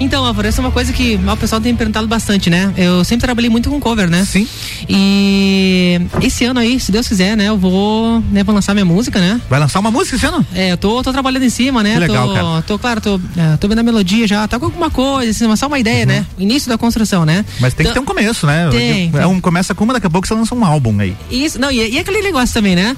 [0.00, 2.72] Então, Álvaro, essa é uma coisa que o pessoal tem me perguntado bastante, né?
[2.76, 4.24] Eu sempre trabalhei muito com cover, né?
[4.24, 4.46] Sim.
[4.88, 7.48] E esse ano aí, se Deus quiser, né?
[7.48, 9.40] Eu vou, né, vou lançar minha música, né?
[9.48, 10.44] Vai lançar uma música esse ano?
[10.54, 11.94] É, eu tô, tô trabalhando em cima, né?
[11.94, 12.62] Que legal, tô, cara.
[12.62, 15.58] tô, claro, tô, é, tô vendo a melodia já, tá com alguma coisa, assim, mas
[15.60, 16.26] só uma ideia, né?
[16.38, 17.44] Início da construção, né?
[17.60, 18.68] Mas tem que ter um começo, né?
[18.70, 21.16] Tem, é um, começa com uma, daqui a pouco você lança um álbum aí.
[21.30, 22.96] Isso, não, e, e aquele negócio também, né?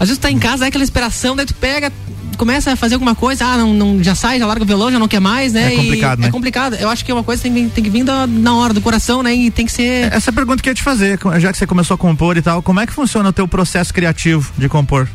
[0.00, 1.92] Às vezes tá em casa, é aquela inspiração, daí tu pega,
[2.38, 4.98] começa a fazer alguma coisa, ah, não, não já sai, já larga o violão, já
[4.98, 5.74] não quer mais, né?
[5.74, 6.28] É complicado, E né?
[6.28, 6.74] É complicado.
[6.76, 8.80] Eu acho que é uma coisa tem, que- tem que vir da, na hora do
[8.80, 9.34] coração, né?
[9.34, 10.10] E tem que ser.
[10.12, 12.62] Essa pergunta que eu ia te fazer, já que você começou a compor e tal,
[12.62, 15.06] como é que funciona o teu processo criativo de compor?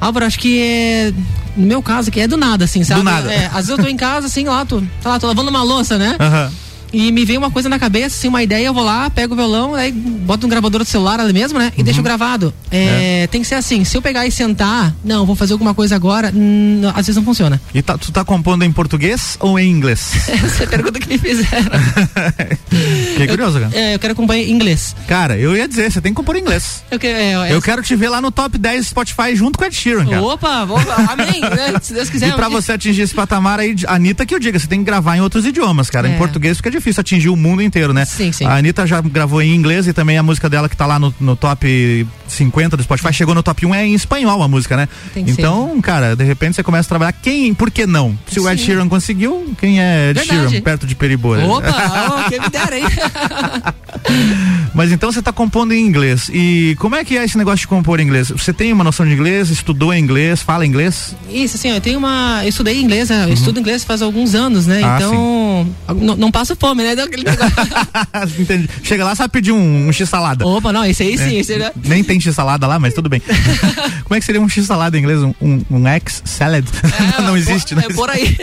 [0.00, 1.12] Álvaro, acho que é.
[1.56, 3.00] No meu caso, que é do nada, assim, sabe?
[3.00, 3.32] Do nada.
[3.32, 5.62] É, às vezes eu tô em casa, assim, lá, tô, tá lá, tô lavando uma
[5.62, 6.16] louça, né?
[6.18, 6.50] Aham.
[6.92, 9.36] E me vem uma coisa na cabeça, assim, uma ideia, eu vou lá, pego o
[9.36, 11.72] violão, aí boto no gravador do celular ali mesmo, né?
[11.76, 12.52] E deixo gravado.
[12.70, 15.94] É, Tem que ser assim, se eu pegar e sentar, não, vou fazer alguma coisa
[15.96, 17.60] agora, hum, às vezes não funciona.
[17.74, 20.12] E tá- tu tá compondo em português ou em inglês?
[20.28, 21.70] Essa é a pergunta que me fizeram.
[23.12, 23.70] Fiquei curioso, cara.
[23.76, 24.94] É, eu quero acompanhar em inglês.
[25.06, 26.82] Cara, eu ia dizer, você tem que compor em inglês.
[26.90, 29.68] Eu, que- é, Eu quero te ver lá no top 10 Spotify junto com a
[29.68, 30.22] Ed Sheeran, cara.
[30.22, 31.74] Opa, opa, amém, né?
[31.82, 32.28] Se Deus quiser.
[32.30, 34.84] E pra um você atingir esse patamar aí, Anitta que eu diga, você tem que
[34.84, 36.08] gravar em outros idiomas, cara.
[36.08, 36.18] Em É.
[36.18, 38.04] português fica difícil atingir o mundo inteiro, né?
[38.04, 38.44] Sim, sim.
[38.44, 41.14] A Anitta já gravou em inglês e também a música dela que tá lá no,
[41.20, 44.88] no top 50 do Spotify, chegou no top 1 é em espanhol a música, né?
[45.12, 47.12] Que então, cara, de repente você começa a trabalhar.
[47.12, 48.18] Quem, por que não?
[48.26, 48.66] Se o Ed Sim.
[48.66, 50.48] Sheeran conseguiu, quem é Ed Verdade.
[50.48, 51.44] Sheeran perto de Peribora?
[51.44, 51.68] Opa,
[52.26, 52.84] oh, quem me dera, hein?
[54.74, 56.30] Mas então você tá compondo em inglês.
[56.32, 58.30] E como é que é esse negócio de compor em inglês?
[58.30, 59.50] Você tem uma noção de inglês?
[59.50, 60.42] Estudou inglês?
[60.42, 61.14] Fala inglês?
[61.28, 62.40] Isso, assim, eu tenho uma.
[62.42, 63.24] Eu estudei inglês, né?
[63.24, 64.80] Eu estudo inglês faz alguns anos, né?
[64.80, 64.86] Uhum.
[64.86, 65.74] Ah, então.
[65.96, 66.94] Não, não passo fome, né?
[66.96, 67.24] Deu aquele.
[68.38, 68.68] Entendi.
[68.82, 70.46] Chega lá, sabe pedir um, um x-salada.
[70.46, 71.40] Opa, não, esse aí sim, É.
[71.40, 71.70] esse aí?
[71.84, 73.20] Nem tem x-salada lá, mas tudo bem.
[74.04, 75.20] Como é que seria um x-salada em inglês?
[75.22, 76.66] Um, um, um ex-salad?
[77.24, 77.84] não existe, né?
[77.88, 78.36] É por aí.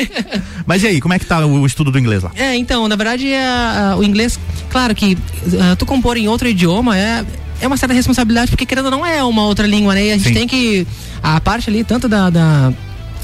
[0.65, 2.31] Mas e aí, como é que tá o estudo do inglês lá?
[2.35, 5.17] É, então, na verdade, a- a- o inglês, claro que
[5.61, 7.25] ah, tu compor em outro idioma é.
[7.59, 10.05] É uma certa responsabilidade, porque querendo ou não é uma outra língua, né?
[10.05, 10.33] E a gente Sim.
[10.35, 10.85] tem que.
[11.23, 12.71] A parte ali, tanto da, da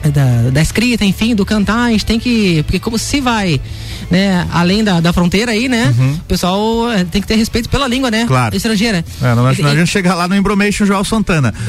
[0.10, 2.64] da, da escrita, enfim, do cantar, a gente tem que.
[2.64, 3.60] Porque como se vai,
[4.12, 5.94] né, além da, da fronteira aí, né?
[6.20, 8.22] O pessoal eh, tem que ter respeito pela língua, né?
[8.22, 8.28] Uhum.
[8.28, 8.56] Claro.
[8.56, 9.04] Estrangeira.
[9.22, 11.54] É, não, E- não, a gente chega lá no Embromation Joel Santana.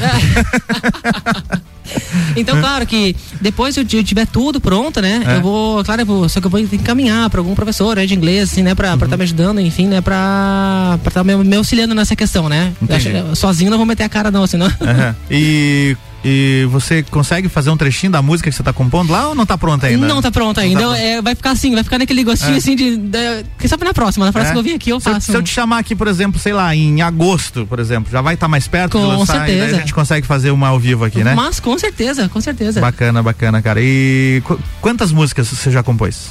[2.35, 5.23] Então, claro que depois eu, eu tiver tudo pronto, né?
[5.25, 5.37] É.
[5.37, 8.13] Eu vou, claro, eu vou, só que eu vou encaminhar para algum professor né, de
[8.15, 8.73] inglês, assim, né?
[8.75, 9.17] Pra estar Uhum.
[9.17, 10.01] me ajudando, enfim, né?
[10.01, 12.73] Pra estar me, me auxiliando nessa questão, né?
[12.89, 13.35] Acho- Entendi.
[13.37, 14.65] sozinho não vou meter a cara, não, senão.
[14.81, 15.15] Aham.
[15.29, 15.95] E,
[16.27, 19.45] e você consegue fazer um trechinho da música que você tá compondo lá ou não
[19.45, 20.07] tá pronta ainda?
[20.07, 20.81] Não tá pronto ainda.
[20.81, 22.57] Não tá É, vai ficar assim, vai ficar naquele gostinho É.
[22.57, 22.97] assim de.
[22.97, 24.53] de quem sabe na próxima, na próxima É.
[24.53, 25.31] que eu vim aqui eu Se eu, faço.
[25.31, 28.33] se eu te chamar aqui, por exemplo, sei lá, em agosto, por exemplo, já vai
[28.33, 29.75] estar mais perto de Com lançar e daí certeza.
[29.75, 31.35] a gente consegue fazer uma ao vivo aqui, né?
[31.35, 32.81] Mas com certeza, com certeza.
[32.81, 33.79] Bacana, bacana, cara.
[33.81, 36.29] E qu- quantas músicas você já compôs?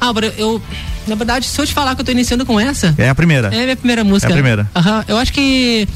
[0.00, 0.62] Álvaro, eu.
[1.06, 2.94] Na verdade, se eu te falar que eu tô iniciando com essa.
[2.96, 3.48] É a primeira.
[3.54, 4.28] É a minha primeira música.
[4.28, 4.70] É a primeira.
[4.74, 5.04] Aham.
[5.08, 5.88] Eu acho que.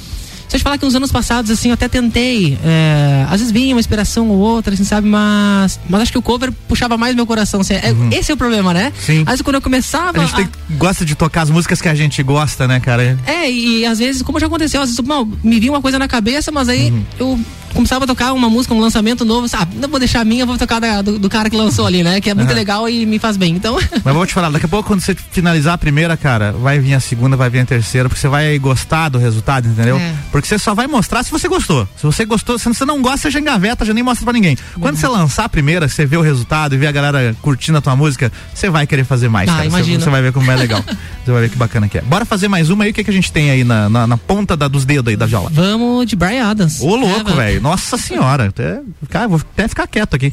[0.53, 2.59] Se eu te falar que uns anos passados, assim, eu até tentei.
[2.63, 5.09] é, às vezes vinha uma inspiração ou outra, assim, sabe?
[5.09, 5.81] Mas.
[5.89, 7.63] Mas acho que o cover puxava mais meu coração.
[7.63, 8.87] assim, é- Esse é o problema, né?
[8.95, 9.01] Uhum.
[9.01, 9.21] Sim.
[9.23, 10.21] Às vezes quando eu começava.
[10.21, 13.19] A gente tem- gosta de tocar as músicas que a gente gosta, né, cara?
[13.27, 16.07] É, e às vezes, como já aconteceu, às vezes não, me vinha uma coisa na
[16.07, 17.05] cabeça, mas aí Uhum.
[17.19, 17.41] eu
[17.75, 19.77] começava a tocar uma música, um lançamento novo, sabe?
[19.77, 22.21] Não vou deixar a minha, vou tocar da- do, do cara que lançou ali, né?
[22.21, 22.57] Que é muito Aham.
[22.59, 23.55] legal e me faz bem.
[23.55, 23.79] Então.
[24.05, 26.95] Mas vou te falar, daqui a pouco quando você finalizar a primeira, cara, vai vir
[26.95, 29.97] a segunda, vai vir a terceira, porque você vai gostar do resultado, entendeu?
[29.97, 30.15] É.
[30.31, 31.89] Porque você só vai mostrar se você gostou.
[31.97, 34.57] Se você gostou, se você não gosta, você já engaveta, já nem mostra pra ninguém.
[34.81, 37.81] Quando você lançar a primeira, você vê o resultado e vê a galera curtindo a
[37.81, 39.63] tua música, você vai querer fazer mais, Ah, cara.
[39.65, 40.01] Você- imagino.
[40.03, 40.83] Você vai ver como é legal.
[41.25, 42.03] você vai ver que bacana que é.
[42.03, 44.17] Bora fazer mais uma aí, o que, que a gente tem aí na, na, na
[44.17, 45.51] ponta da- dos dedos aí da jola?
[45.53, 46.81] Vamos de Brian Adams.
[46.81, 47.62] Ô, louco, É, velho.
[47.63, 48.49] Nossa senhora.
[48.49, 50.31] Até, cara, vou até ficar quieto aqui.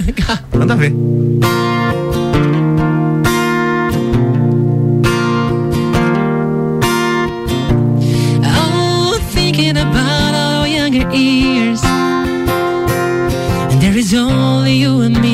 [0.54, 0.92] Manda ver.
[8.44, 11.82] Oh, thinking about our younger years.
[13.72, 15.29] And there is only you and me.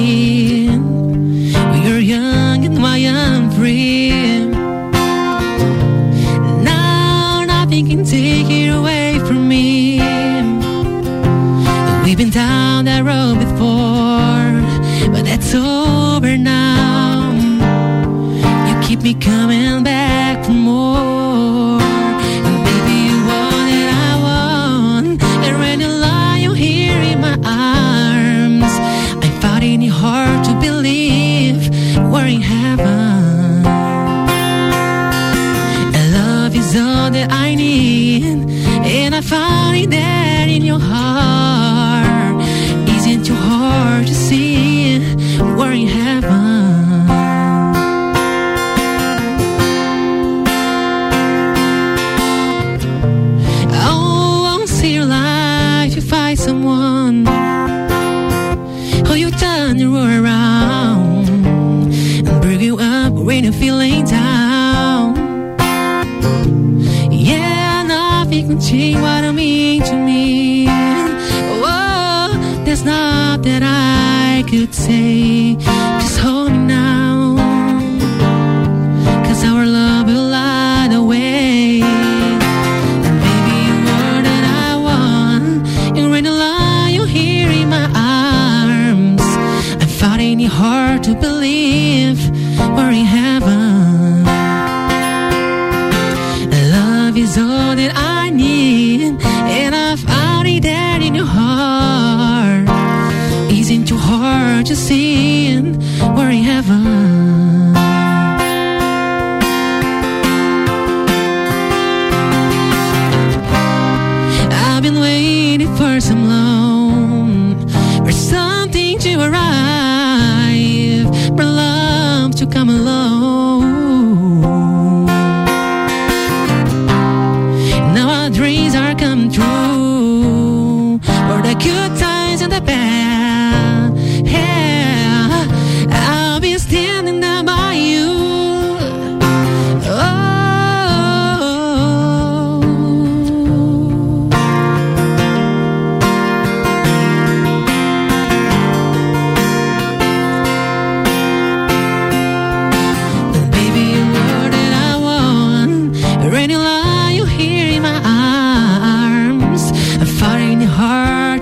[39.86, 41.15] Found it there in your heart.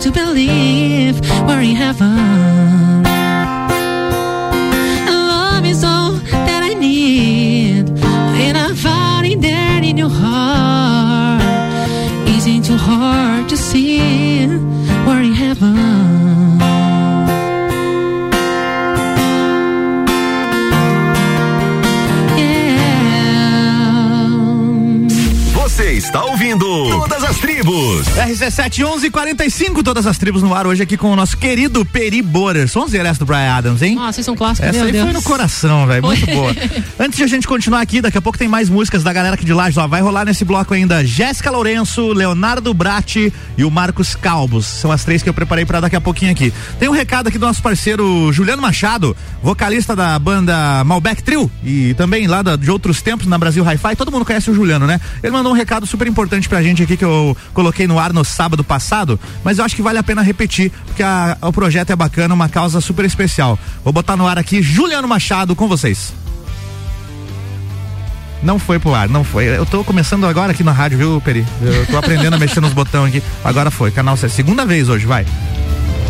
[0.04, 3.04] To believe we're in heaven.
[5.08, 6.12] Love is all
[6.48, 7.88] that I need,
[8.46, 11.42] and I found it there in your heart.
[12.28, 14.13] Isn't too hard to see
[27.34, 28.06] as Tribos.
[28.08, 32.68] RC7 1145, todas as tribos no ar hoje aqui com o nosso querido Peri Borer.
[32.70, 33.96] Sonzeira essa do Brian Adams, hein?
[33.96, 35.04] Nossa, vocês são clássicos, Essa meu aí Deus.
[35.06, 36.04] foi no coração, velho.
[36.04, 36.54] Muito boa.
[37.00, 39.46] Antes de a gente continuar aqui, daqui a pouco tem mais músicas da galera aqui
[39.46, 39.78] de Lages.
[39.78, 44.66] Ó, vai rolar nesse bloco ainda Jéssica Lourenço, Leonardo Bratti e o Marcos Calbos.
[44.66, 46.54] São as três que eu preparei pra daqui a pouquinho aqui.
[46.80, 51.94] Tem um recado aqui do nosso parceiro Juliano Machado, vocalista da banda Malbec Trio e
[51.96, 53.96] também lá da- de outros tempos na Brasil Hi-Fi.
[53.96, 55.00] Todo mundo conhece o Juliano, né?
[55.24, 57.23] Ele mandou um recado super importante pra gente aqui que eu
[57.54, 61.04] coloquei no ar no sábado passado, mas eu acho que vale a pena repetir, porque
[61.04, 63.58] a- o projeto é bacana, uma causa super especial.
[63.84, 66.14] Vou botar no ar aqui Juliano Machado com vocês.
[68.42, 69.46] Não foi pro ar, não foi.
[69.46, 71.46] Eu tô começando agora aqui na rádio, viu, Peri?
[71.62, 73.24] Eu tô aprendendo a mexer nos botões aqui.
[73.44, 74.28] Agora foi, canal C.
[74.28, 75.26] Segunda vez hoje, vai.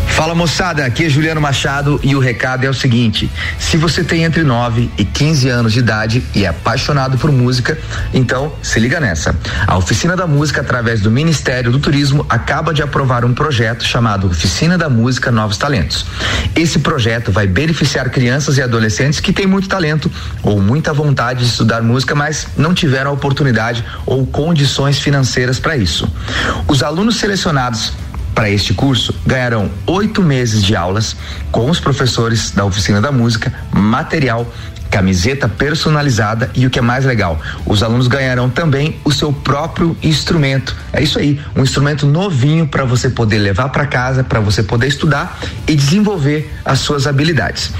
[0.08, 4.22] Fala moçada, aqui é Juliano Machado e o recado é o seguinte: se você tem
[4.22, 7.76] entre 9 e 15 anos de idade e é apaixonado por música,
[8.12, 9.36] então se liga nessa.
[9.66, 14.28] A Oficina da Música, através do Ministério do Turismo, acaba de aprovar um projeto chamado
[14.28, 16.06] Oficina da Música Novos Talentos.
[16.54, 20.10] Esse projeto vai beneficiar crianças e adolescentes que têm muito talento
[20.42, 26.08] ou muita vontade de estudar música, mas não tiveram oportunidade ou condições financeiras para isso.
[26.68, 27.92] Os alunos selecionados
[28.34, 31.16] para este curso, ganharão oito meses de aulas
[31.52, 34.50] com os professores da oficina da música, material,
[34.90, 39.96] camiseta personalizada e o que é mais legal, os alunos ganharão também o seu próprio
[40.00, 40.76] instrumento.
[40.92, 44.86] É isso aí, um instrumento novinho para você poder levar para casa, para você poder
[44.86, 47.72] estudar e desenvolver as suas habilidades.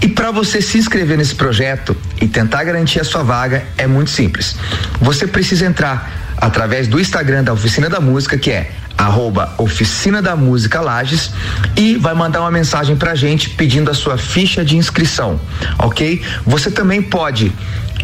[0.00, 4.10] E para você se inscrever nesse projeto e tentar garantir a sua vaga é muito
[4.10, 4.56] simples.
[4.98, 10.36] Você precisa entrar através do Instagram da Oficina da Música, que é arroba Oficina da
[10.36, 11.30] Música Lages
[11.76, 15.40] e vai mandar uma mensagem pra gente pedindo a sua ficha de inscrição,
[15.78, 16.22] ok?
[16.46, 17.52] Você também pode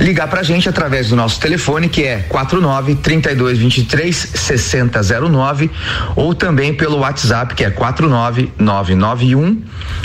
[0.00, 5.70] ligar pra gente através do nosso telefone que é 49 32 23 6009
[6.14, 9.62] ou também pelo WhatsApp que é 49 991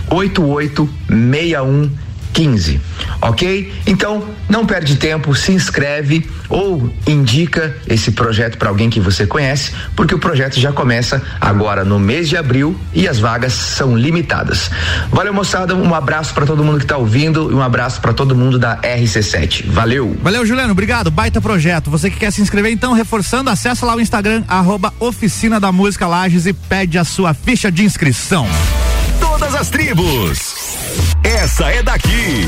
[0.10, 1.92] 88 61
[2.34, 2.82] 15,
[3.22, 3.72] ok?
[3.86, 9.72] Então, não perde tempo, se inscreve ou indica esse projeto para alguém que você conhece,
[9.96, 14.70] porque o projeto já começa agora no mês de abril e as vagas são limitadas.
[15.12, 18.36] Valeu, moçada, um abraço para todo mundo que tá ouvindo e um abraço para todo
[18.36, 19.66] mundo da RC7.
[19.68, 20.18] Valeu!
[20.22, 21.12] Valeu, Juliano, obrigado.
[21.12, 21.92] Baita projeto.
[21.92, 26.08] Você que quer se inscrever, então, reforçando, acessa lá o Instagram, arroba Oficina da Música
[26.08, 28.48] Lages e pede a sua ficha de inscrição.
[29.20, 30.53] Todas as tribos.
[31.24, 32.48] Essa é daqui.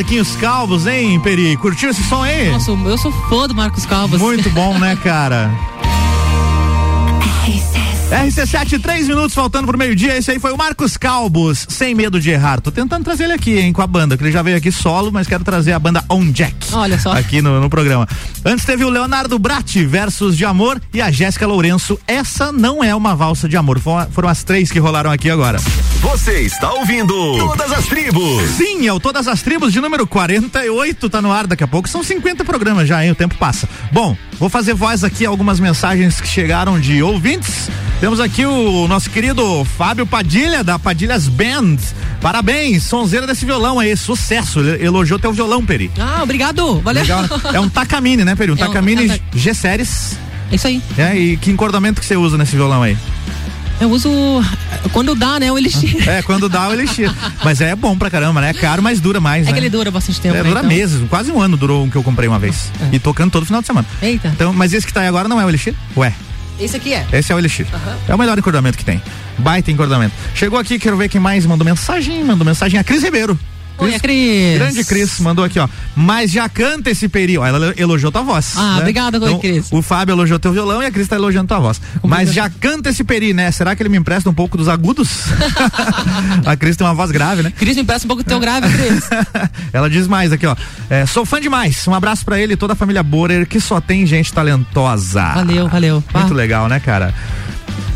[0.00, 1.58] Marquinhos Calvos, hein, Peri?
[1.58, 2.48] Curtiu esse som aí?
[2.48, 4.18] Nossa, eu sou fã do Marcos Calvas.
[4.18, 5.50] Muito bom, né, cara?
[8.10, 10.16] RC7, três minutos faltando pro meio-dia.
[10.16, 12.62] Esse aí foi o Marcos Calbos, sem medo de errar.
[12.62, 15.12] Tô tentando trazer ele aqui, hein, com a banda, que ele já veio aqui solo,
[15.12, 16.54] mas quero trazer a banda On Jack.
[16.72, 17.12] Olha só.
[17.12, 18.08] Aqui no, no programa.
[18.42, 22.00] Antes teve o Leonardo Bratti, Versos de Amor, e a Jéssica Lourenço.
[22.08, 23.78] Essa não é uma valsa de amor.
[23.78, 25.58] Foram, foram as três que rolaram aqui agora.
[26.00, 28.42] Você está ouvindo Todas as Tribos.
[28.56, 31.88] Sim, é o Todas as Tribos de número 48, tá no ar daqui a pouco.
[31.88, 33.10] São 50 programas já, hein?
[33.10, 33.68] O tempo passa.
[33.92, 37.68] Bom, vou fazer voz aqui algumas mensagens que chegaram de ouvintes.
[38.00, 41.76] Temos aqui o nosso querido Fábio Padilha, da Padilhas Band.
[42.22, 44.60] Parabéns, sonzeira desse violão aí, sucesso.
[44.60, 45.90] Elogiou teu violão, Peri.
[45.98, 46.80] Ah, obrigado.
[46.80, 47.02] Valeu.
[47.02, 47.28] Legal, né?
[47.52, 48.52] É um Takamine, né, Peri?
[48.52, 50.18] Um É um- Takamine é um- G-Series.
[50.50, 50.82] É isso aí.
[50.98, 52.96] É, e que encordamento que você usa nesse violão aí?
[53.80, 54.10] Eu uso
[54.92, 56.06] quando dá, né, o elixir.
[56.08, 57.10] É, quando dá o elixir.
[57.44, 58.50] Mas é bom pra caramba, né?
[58.50, 59.52] É caro, mas dura mais, É né?
[59.54, 60.34] que ele dura bastante tempo.
[60.36, 60.68] É, né, dura então.
[60.68, 62.70] meses, quase um ano durou um que eu comprei uma vez.
[62.92, 63.86] E tocando todo final de semana.
[64.02, 64.28] Eita.
[64.28, 65.74] Então, mas esse que tá aí agora não é o Elixir?
[65.96, 66.12] Ué,
[66.58, 67.06] Esse aqui é.
[67.12, 67.66] esse é o Elixir.
[68.06, 69.02] É o melhor encordamento que tem.
[69.38, 70.12] Baita encordamento.
[70.34, 72.22] Chegou aqui, quero ver quem mais mandou mensagem.
[72.22, 73.38] Mandou mensagem a Cris Ribeiro.
[73.80, 74.58] Oi, a Cris.
[74.58, 75.68] Grande Cris mandou aqui, ó.
[75.96, 77.46] Mas já canta esse período.
[77.46, 78.52] Ela elogiou tua voz.
[78.56, 78.78] Ah, né?
[78.80, 79.68] obrigada, então, Cris.
[79.70, 81.80] O Fábio elogiou teu violão e a Cris tá elogiando tua voz.
[82.02, 83.50] Mas já canta esse peri, né?
[83.50, 85.08] Será que ele me empresta um pouco dos agudos?
[86.44, 87.52] a Cris tem uma voz grave, né?
[87.56, 89.04] Cris, me empresta um pouco do teu grave, Cris.
[89.72, 90.54] Ela diz mais aqui, ó.
[90.88, 91.86] É, sou fã demais.
[91.88, 95.22] Um abraço pra ele e toda a família Borer, que só tem gente talentosa.
[95.34, 96.04] Valeu, valeu.
[96.14, 96.36] Muito Ah.
[96.36, 97.14] legal, né, cara?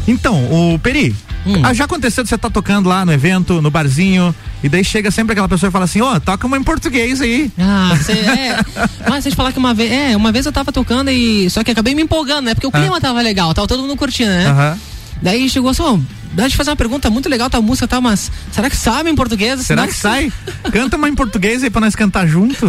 [0.07, 1.15] Então, o Peri,
[1.47, 1.63] Hum.
[1.63, 5.11] ah, já aconteceu de você tá tocando lá no evento, no barzinho, e daí chega
[5.11, 7.51] sempre aquela pessoa e fala assim, ó, toca uma em português aí.
[7.59, 8.57] Ah, cê, é.
[9.09, 9.93] Mas vocês falar que uma vez.
[9.93, 11.49] É, uma vez eu tava tocando e.
[11.51, 12.55] Só que acabei me empolgando, né?
[12.55, 14.47] Porque o clima tava legal, tava todo mundo curtindo, né?
[14.47, 14.51] Ah.
[14.51, 14.79] Aham.
[15.23, 15.99] Daí chegou assim, ó,
[16.35, 19.15] dá de fazer uma pergunta muito legal, tá música tá, mas será que sabe em
[19.15, 19.61] português?
[19.61, 20.33] Será que sai?
[20.73, 22.69] Canta uma em português aí pra nós cantar junto.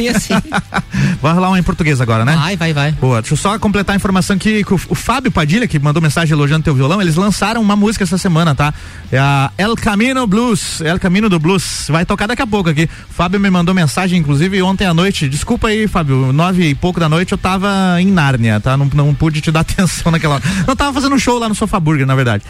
[0.00, 0.34] E assim.
[1.20, 2.34] Vai rolar uma em português agora, né?
[2.34, 2.92] Vai, vai, vai.
[2.92, 6.00] Boa, deixa eu só completar a informação que, que o, o Fábio Padilha, que mandou
[6.00, 8.72] mensagem elogiando teu violão, eles lançaram uma música essa semana, tá?
[9.12, 11.86] É a El Camino Blues, El Camino do Blues.
[11.88, 12.88] Vai tocar daqui a pouco aqui.
[13.10, 15.28] Fábio me mandou mensagem, inclusive, ontem à noite.
[15.28, 18.76] Desculpa aí, Fábio, nove e pouco da noite eu tava em Nárnia, tá?
[18.76, 20.44] Não, não pude te dar atenção naquela hora.
[20.66, 22.44] Eu tava fazendo um show lá no Sofá Burger, na verdade.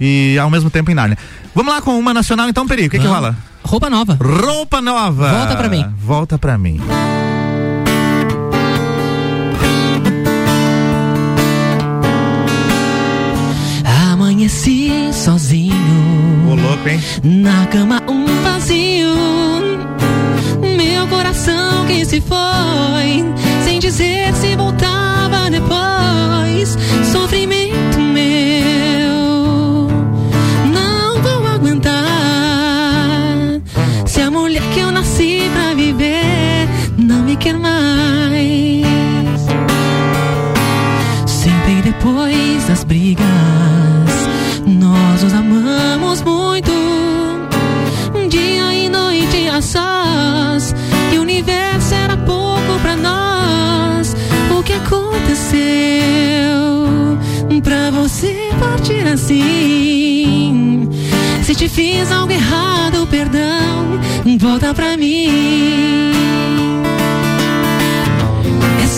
[0.00, 1.18] E ao mesmo tempo em Nárnia.
[1.54, 3.36] Vamos lá com uma nacional então, Peri, o que que rola?
[3.62, 4.18] Roupa nova.
[4.20, 5.30] Roupa nova.
[5.30, 5.86] Volta pra mim.
[5.98, 6.80] Volta pra mim.
[13.84, 15.74] Amanheci sozinho.
[16.50, 17.00] Ô, louco, hein?
[17.22, 19.14] Na cama um vazio.
[20.76, 23.24] Meu coração que se foi.
[23.64, 26.78] Sem dizer se voltava depois.
[27.12, 27.59] Sofrimento
[37.40, 38.84] quer mais.
[41.26, 43.26] Sempre depois das brigas,
[44.66, 46.70] nós nos amamos muito.
[48.28, 50.74] Dia e noite a sós,
[51.12, 54.14] e o universo era pouco pra nós.
[54.56, 55.58] O que aconteceu
[57.62, 60.88] pra você partir assim?
[61.42, 63.98] Se te fiz algo errado, perdão,
[64.38, 66.10] volta pra mim.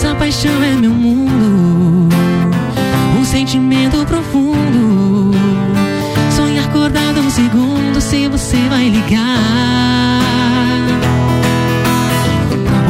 [0.03, 2.09] Essa paixão é meu mundo,
[3.17, 5.31] um sentimento profundo.
[6.35, 10.19] Sonhar acordado um segundo se você vai ligar.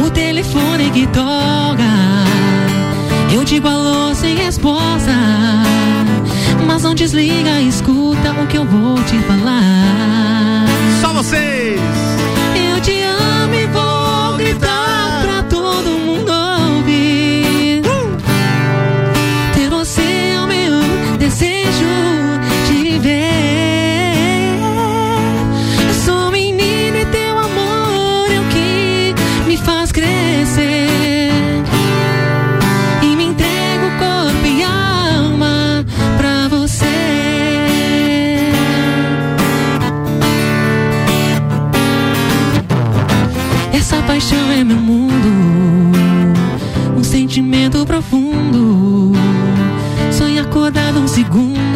[0.03, 1.83] O telefone que toca,
[3.31, 5.13] eu digo alô sem resposta.
[6.65, 10.65] Mas não desliga, escuta o que eu vou te falar.
[10.99, 11.79] Só vocês!
[12.55, 13.92] Eu te amo e vou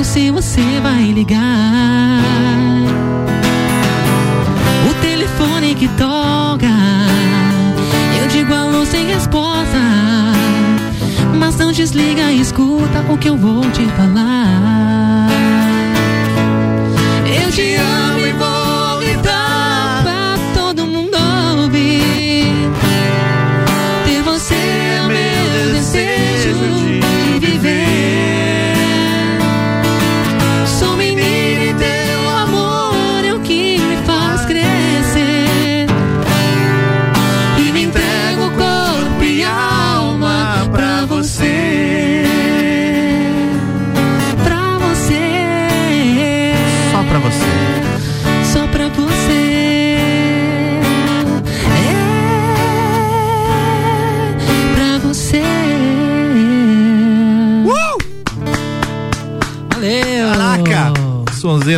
[0.08, 2.24] se você vai ligar.
[4.90, 6.74] O telefone que toca,
[8.22, 9.78] eu digo alô sem resposta.
[11.38, 15.28] Mas não desliga, escuta o que eu vou te falar.
[17.44, 18.47] Eu te amo e vou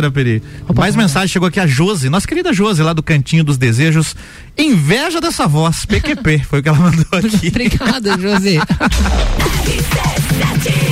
[0.08, 0.40] Peri.
[0.72, 4.14] Mais mensagem chegou aqui a Josi, nossa querida Josi, lá do Cantinho dos Desejos.
[4.56, 7.48] Inveja dessa voz, PQP, foi o que ela mandou aqui.
[7.48, 8.58] Obrigada, Josi.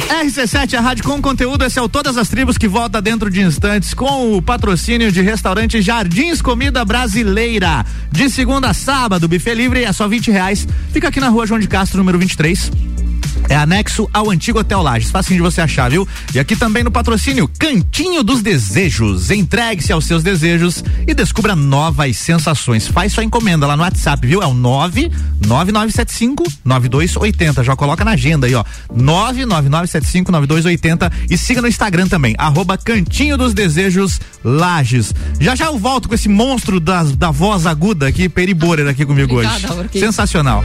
[0.08, 3.40] RC7, a rádio com conteúdo, esse é o Todas as Tribos que volta dentro de
[3.40, 7.84] instantes com o patrocínio de restaurante Jardins Comida Brasileira.
[8.10, 10.66] De segunda a sábado, buffet livre é só 20 reais.
[10.92, 12.87] Fica aqui na rua João de Castro, número 23.
[13.48, 15.10] É anexo ao antigo Hotel Lages.
[15.10, 16.06] Facinho de você achar, viu?
[16.34, 19.30] E aqui também no patrocínio Cantinho dos Desejos.
[19.30, 22.86] Entregue-se aos seus desejos e descubra novas sensações.
[22.86, 24.42] Faz sua encomenda lá no WhatsApp, viu?
[24.42, 27.64] É o 99975 9280.
[27.64, 28.64] Já coloca na agenda aí, ó.
[28.94, 35.14] 99975 9280 e siga no Instagram também, arroba Cantinho dos Desejos Lages.
[35.40, 39.04] Já já eu volto com esse monstro da, da voz aguda aqui, Peri Borer aqui
[39.04, 39.66] comigo Obrigada, hoje.
[39.66, 40.64] Álvaro, que Sensacional.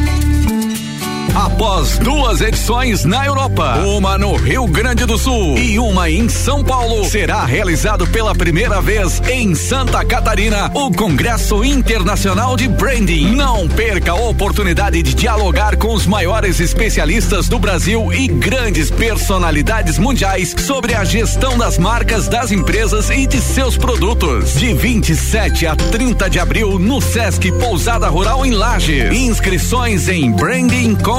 [1.35, 6.61] Após duas edições na Europa, uma no Rio Grande do Sul e uma em São
[6.61, 13.33] Paulo, será realizado pela primeira vez em Santa Catarina o Congresso Internacional de Branding.
[13.33, 19.97] Não perca a oportunidade de dialogar com os maiores especialistas do Brasil e grandes personalidades
[19.97, 24.55] mundiais sobre a gestão das marcas das empresas e de seus produtos.
[24.55, 29.13] De 27 a 30 de abril no Sesc Pousada Rural em Lages.
[29.13, 30.29] Inscrições em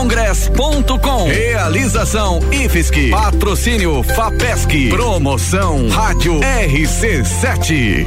[0.02, 1.28] brandingcongress.com.
[1.28, 3.10] Realização IFSC.
[3.10, 4.88] Patrocínio FAPESC.
[4.90, 8.06] Promoção Rádio RC7.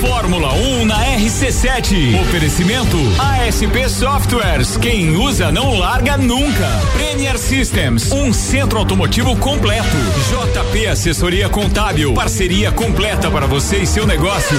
[0.00, 2.20] Fórmula 1 na RC7.
[2.22, 4.76] Oferecimento ASP Softwares.
[4.76, 6.68] Quem usa não larga nunca.
[6.94, 9.96] Premier Systems, um centro automotivo completo.
[10.28, 14.58] JP Assessoria Contábil, parceria completa para você e seu negócio.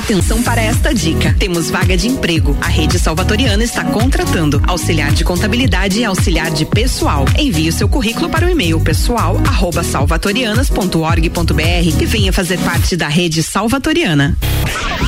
[0.00, 1.36] Atenção para esta dica.
[1.38, 2.56] Temos vaga de emprego.
[2.62, 7.26] A rede salvatoriana está contratando auxiliar de contabilidade e auxiliar de pessoal.
[7.38, 13.08] Envie o seu currículo para o e-mail pessoal arroba salvatorianas.org.br e venha fazer parte da
[13.08, 14.38] rede salvatoriana.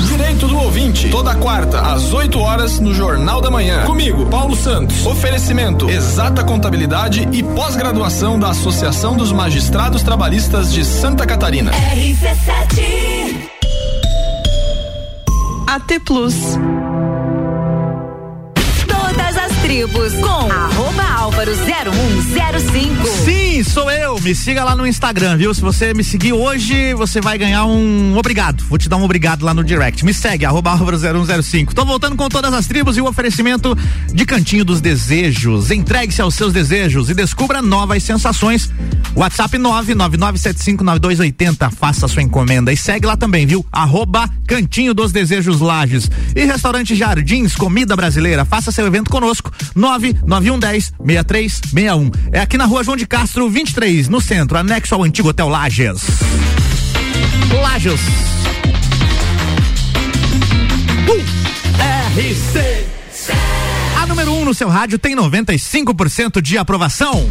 [0.08, 3.86] Direito do ouvinte, toda quarta, às 8 horas, no Jornal da Manhã.
[3.86, 5.06] Comigo, Paulo Santos.
[5.06, 11.70] Oferecimento: exata contabilidade e pós-graduação da Associação dos Magistrados Trabalhistas de Santa Catarina.
[11.70, 13.51] RC7
[15.74, 16.58] AT Plus.
[19.62, 23.06] Tribos com arroba Álvaro 0105.
[23.24, 24.20] Sim, sou eu.
[24.20, 25.54] Me siga lá no Instagram, viu?
[25.54, 28.64] Se você me seguir hoje, você vai ganhar um obrigado.
[28.64, 30.04] Vou te dar um obrigado lá no direct.
[30.04, 31.72] Me segue, arroba Álvaro 0105.
[31.74, 33.78] Tô voltando com todas as tribos e o oferecimento
[34.12, 35.70] de Cantinho dos Desejos.
[35.70, 38.68] Entregue-se aos seus desejos e descubra novas sensações.
[39.14, 41.70] WhatsApp 999759280.
[41.70, 43.64] Faça sua encomenda e segue lá também, viu?
[43.70, 46.10] Arroba Cantinho dos Desejos Lages.
[46.34, 48.44] E Restaurante Jardins, comida brasileira.
[48.44, 49.51] Faça seu evento conosco.
[49.74, 52.10] 99110 6361.
[52.32, 56.02] É aqui na rua João de Castro, 23, no centro, anexo ao antigo Hotel Lages.
[57.62, 58.00] Lages.
[61.08, 61.22] Uh,
[62.18, 62.86] RC.
[64.00, 67.30] A número 1 um no seu rádio tem 95% de aprovação.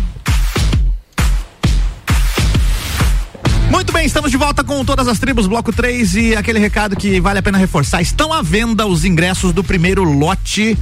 [4.02, 7.38] Bem, estamos de volta com todas as tribos, bloco 3 e aquele recado que vale
[7.38, 8.02] a pena reforçar.
[8.02, 10.76] Estão à venda os ingressos do primeiro lote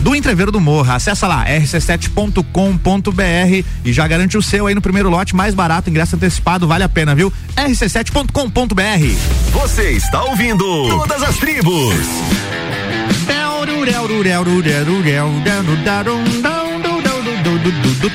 [0.00, 0.96] do Entreveiro do Morra.
[0.96, 6.16] Acessa lá, rc7.com.br e já garante o seu aí no primeiro lote, mais barato, ingresso
[6.16, 7.32] antecipado, vale a pena, viu?
[7.56, 9.52] rc7.com.br.
[9.52, 11.94] Você está ouvindo Todas as Tribos.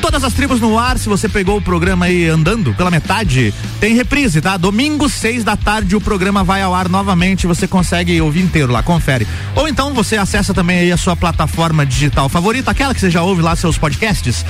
[0.01, 3.93] Todas as tribos no ar, se você pegou o programa aí andando pela metade, tem
[3.93, 4.57] reprise, tá?
[4.57, 8.83] Domingo, seis da tarde, o programa vai ao ar novamente, você consegue ouvir inteiro lá,
[8.83, 9.27] confere.
[9.55, 13.21] Ou então você acessa também aí a sua plataforma digital favorita, aquela que você já
[13.21, 14.45] ouve lá seus podcasts,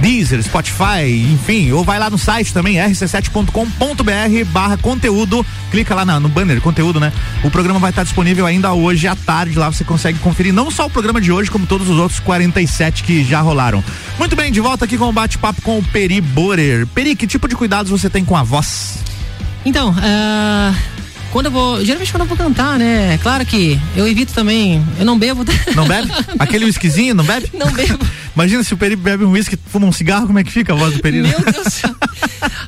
[0.00, 6.20] Deezer, Spotify, enfim, ou vai lá no site também, rc7.com.br barra conteúdo, clica lá na-
[6.20, 7.12] no banner, conteúdo, né?
[7.42, 10.86] O programa vai estar disponível ainda hoje à tarde, lá você consegue conferir não só
[10.86, 13.82] o programa de hoje, como todos os outros 47 que já rolaram.
[14.18, 16.86] Muito bem, de volta aqui com o bate-papo com o Peri Borer.
[16.86, 18.98] Peri, que tipo de cuidados você tem com a voz?
[19.64, 20.72] Então, ah,
[21.32, 21.84] quando eu vou.
[21.84, 23.18] Geralmente quando eu vou cantar, né?
[23.22, 24.84] Claro que eu evito também.
[24.98, 25.44] Eu não bebo.
[25.74, 26.08] Não bebe?
[26.38, 27.50] Aquele whiskyzinho, não bebe?
[27.54, 28.04] Não bebo.
[28.34, 30.76] Imagina se o Peri bebe um whisky, fuma um cigarro, como é que fica a
[30.76, 31.22] voz do Peri?
[31.22, 31.94] Meu Deus do céu.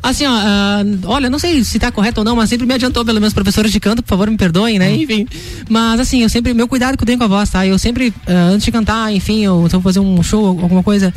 [0.02, 3.04] Assim, ó, ah, olha, não sei se tá correto ou não, mas sempre me adiantou
[3.04, 4.92] pelos meus professores de canto, por favor, me perdoem, né?
[4.94, 5.26] Enfim.
[5.68, 7.64] Mas assim, eu sempre, meu cuidado que eu tenho com a voz, tá?
[7.66, 10.82] Eu sempre, ah, antes de cantar, enfim, eu se eu vou fazer um show, alguma
[10.82, 11.12] coisa,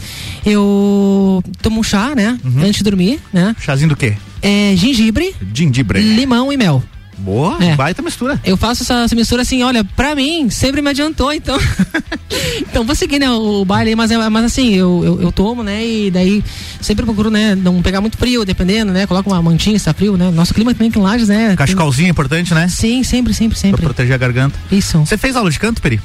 [0.45, 2.37] eu tomo um chá, né?
[2.57, 3.55] Antes de dormir, né?
[3.59, 4.15] Chazinho do quê?
[4.41, 5.99] É gengibre, Gengibre.
[5.99, 6.83] limão e mel.
[7.23, 7.75] Boa, É.
[7.75, 8.37] baita mistura.
[8.43, 11.57] Eu faço essa, essa mistura assim, olha, pra mim, sempre me adiantou, então.
[12.59, 15.85] então vou seguir, né, o, baile, mas, é- mas assim, eu, eu, eu tomo, né,
[15.85, 16.43] e daí
[16.81, 20.17] sempre procuro, né, não pegar muito frio, dependendo, né, coloco uma mantinha se tá frio,
[20.17, 20.29] né.
[20.31, 21.55] Nosso clima também aqui em Lages, né.
[21.55, 22.67] Cachecalzinho é importante, né?
[22.67, 23.81] Sim, sempre, sempre, Pra sempre.
[23.81, 24.59] proteger a garganta.
[24.71, 24.99] Isso.
[24.99, 26.01] Você fez aula de canto, Peri?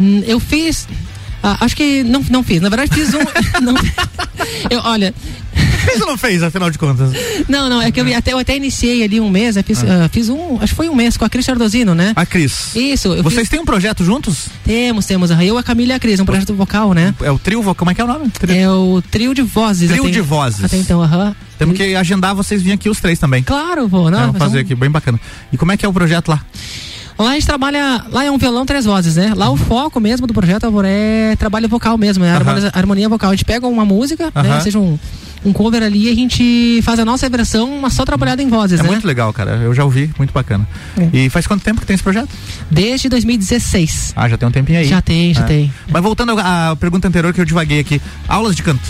[0.00, 0.86] Hum, Eu fiz.
[1.42, 2.60] Ah, acho que não, não fiz.
[2.60, 3.18] Na verdade, fiz um.
[3.62, 3.74] não,
[4.70, 5.14] eu, olha,
[5.86, 7.12] Fez ou não fez, afinal de contas?
[7.48, 10.28] não, não, é que eu, até, eu até iniciei ali um mês, fiz, ah, fiz
[10.28, 10.56] um.
[10.56, 12.12] Acho que foi um mês com a Cris Chardozino, né?
[12.16, 12.74] A Cris.
[12.74, 13.10] Isso.
[13.22, 14.48] Vocês fiz- têm um projeto juntos?
[14.64, 15.30] Temos, temos.
[15.30, 17.14] Eu, a Camila e a Cris, um projeto vocal, né?
[17.22, 18.28] É o trio, vo- como é que é o nome?
[18.30, 19.88] Trio, É o trio de vozes.
[19.88, 20.64] Trio até- de vozes.
[20.64, 21.34] Até então, aham.
[21.56, 23.42] Temos que agendar vocês virem aqui os três também.
[23.44, 24.10] Claro, vou.
[24.10, 25.20] Não, É, fazer vamos- aqui, bem bacana.
[25.52, 26.44] E como é que é o projeto lá?
[27.18, 28.04] Lá a gente trabalha.
[28.10, 29.32] Lá é um violão, três vozes, né?
[29.34, 33.30] Lá o foco mesmo do projeto Alvor, é trabalho vocal mesmo, é harmonia, harmonia vocal.
[33.30, 34.60] A gente pega uma música, né?
[34.60, 34.98] Seja um,
[35.46, 38.80] um cover ali e a gente faz a nossa versão, mas só trabalhada em vozes,
[38.80, 38.88] É né?
[38.88, 39.52] muito legal, cara.
[39.62, 40.68] Eu já ouvi, muito bacana.
[41.12, 42.28] E faz quanto tempo que tem esse projeto?
[42.70, 44.12] Desde 2016.
[44.16, 44.86] Ah, já tem um tempinho aí.
[44.86, 45.44] Já tem, já É.
[45.44, 45.72] tem.
[45.90, 48.00] Mas voltando à pergunta anterior que eu divaguei aqui.
[48.28, 48.82] Aulas de canto.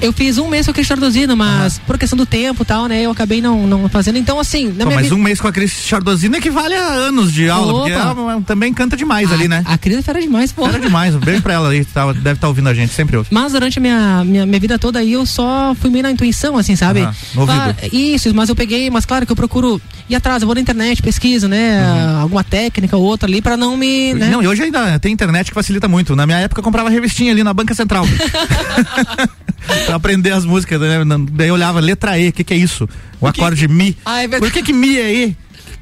[0.00, 2.86] Eu fiz um mês com a Cris Chardozino, mas por questão do tempo e tal,
[2.86, 3.02] né?
[3.02, 4.18] Eu acabei não, não fazendo.
[4.18, 7.48] Então, assim, Pô, mas vida- um mês com a Cris Chardozino equivale a anos de
[7.48, 8.02] aula, porque Opa.
[8.32, 9.62] ela também canta demais ali, né?
[9.66, 10.66] A Cris é fera demais, pô.
[10.66, 11.14] Era demais.
[11.14, 13.28] Um beijo pra ela aí, tá- deve estar ouvindo a gente, sempre ouve.
[13.30, 16.56] Mas durante a minha, minha, minha vida toda aí eu só fui meio na intuição,
[16.56, 17.00] assim, sabe?
[17.34, 17.46] Ouvido.
[17.46, 20.60] Claro, isso, mas eu peguei, mas claro que eu procuro ir atrás, eu vou na
[20.60, 21.82] internet, pesquiso, né?
[22.20, 24.14] Alguma técnica ou outra ali pra não me.
[24.14, 24.26] Né?
[24.26, 24.32] Uhum.
[24.32, 26.16] Não, e hoje ainda tem internet que facilita muito.
[26.16, 28.04] Na minha época eu comprava revistinha ali na Banca Central.
[29.86, 30.98] pra aprender as músicas, né?
[31.32, 32.88] Daí eu olhava, letra E, o que, que é isso?
[33.20, 33.96] O acorde Mi.
[34.04, 34.28] Ah, é.
[34.28, 35.36] Por que que Mi é E?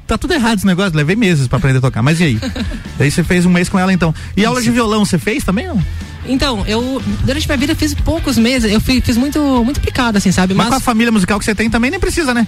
[0.05, 2.01] Tá tudo errado esse negócio, levei meses pra aprender a tocar.
[2.01, 2.39] Mas e aí?
[2.97, 4.13] Daí você fez um mês com ela então.
[4.35, 5.67] E aula de violão você fez também?
[5.67, 5.79] Não?
[6.29, 10.19] Então, eu, durante minha vida, eu fiz poucos meses, eu fiz, fiz muito, muito picado,
[10.19, 10.53] assim, sabe?
[10.53, 12.47] Mas Mas, com a família musical que você tem também nem precisa, né?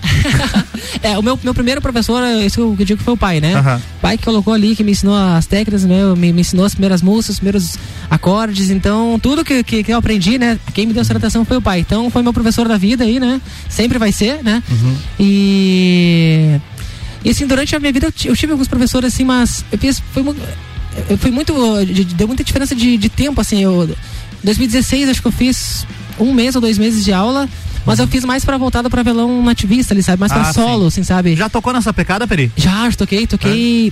[1.01, 3.55] é, o meu, meu primeiro professor, isso que eu digo que foi o pai, né?
[3.55, 3.81] Aham.
[3.99, 7.01] pai que colocou ali, que me ensinou as técnicas, meu, me, me ensinou as primeiras
[7.01, 7.77] músicas, os primeiros
[8.09, 10.59] acordes, então tudo que, que, que eu aprendi, né?
[10.73, 11.79] Quem me deu essa orientação foi o pai.
[11.79, 13.41] Então foi meu professor da vida aí, né?
[13.67, 14.61] Sempre vai ser, né?
[15.19, 16.59] E.
[17.23, 20.01] E assim, durante a minha vida eu, eu tive alguns professores assim, mas eu fiz.
[20.11, 20.23] Foi,
[21.09, 21.53] eu fui muito.
[21.85, 23.61] de- de- Deu muita diferença de, de tempo, assim.
[23.63, 23.89] Eu,
[24.43, 25.85] 2016, acho que eu fiz
[26.19, 27.47] um mês ou dois meses de aula.
[27.85, 30.19] Mas eu fiz mais pra voltada pra violão nativista ali, sabe?
[30.19, 31.35] Mais pra Ah, solo, assim, sabe?
[31.35, 32.51] Já tocou nessa pecada, Peri?
[32.55, 33.91] Já, já toquei, toquei.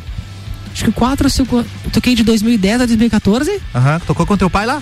[0.71, 1.65] Acho que quatro ou cinco.
[1.91, 3.59] Toquei de 2010 a 2014.
[3.73, 3.99] Aham.
[4.05, 4.81] Tocou com teu pai lá?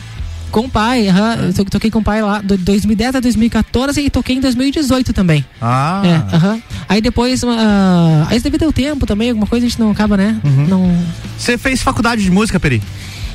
[0.52, 1.36] Com o pai, aham.
[1.48, 5.14] Eu to- toquei com o pai lá de 2010 a 2014 e toquei em 2018
[5.14, 5.46] também.
[5.62, 6.02] Ah.
[6.06, 6.60] É.
[6.90, 10.40] Aí depois, ah, aí devido ao tempo também, alguma coisa a gente não acaba, né?
[10.44, 10.68] Uhum.
[10.68, 10.98] Não.
[11.38, 12.82] Você fez faculdade de música, Peri?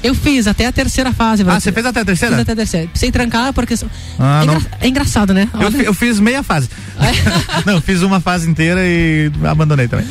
[0.03, 1.45] Eu fiz até a terceira fase.
[1.47, 2.35] Ah, você fez até a terceira?
[2.35, 2.87] Fiz até a terceira.
[2.89, 3.75] Precisei trancar porque.
[4.19, 5.49] Ah, é, engra- é engraçado, né?
[5.55, 6.69] Eu, eu fiz meia fase.
[7.65, 10.07] não, eu fiz uma fase inteira e abandonei também.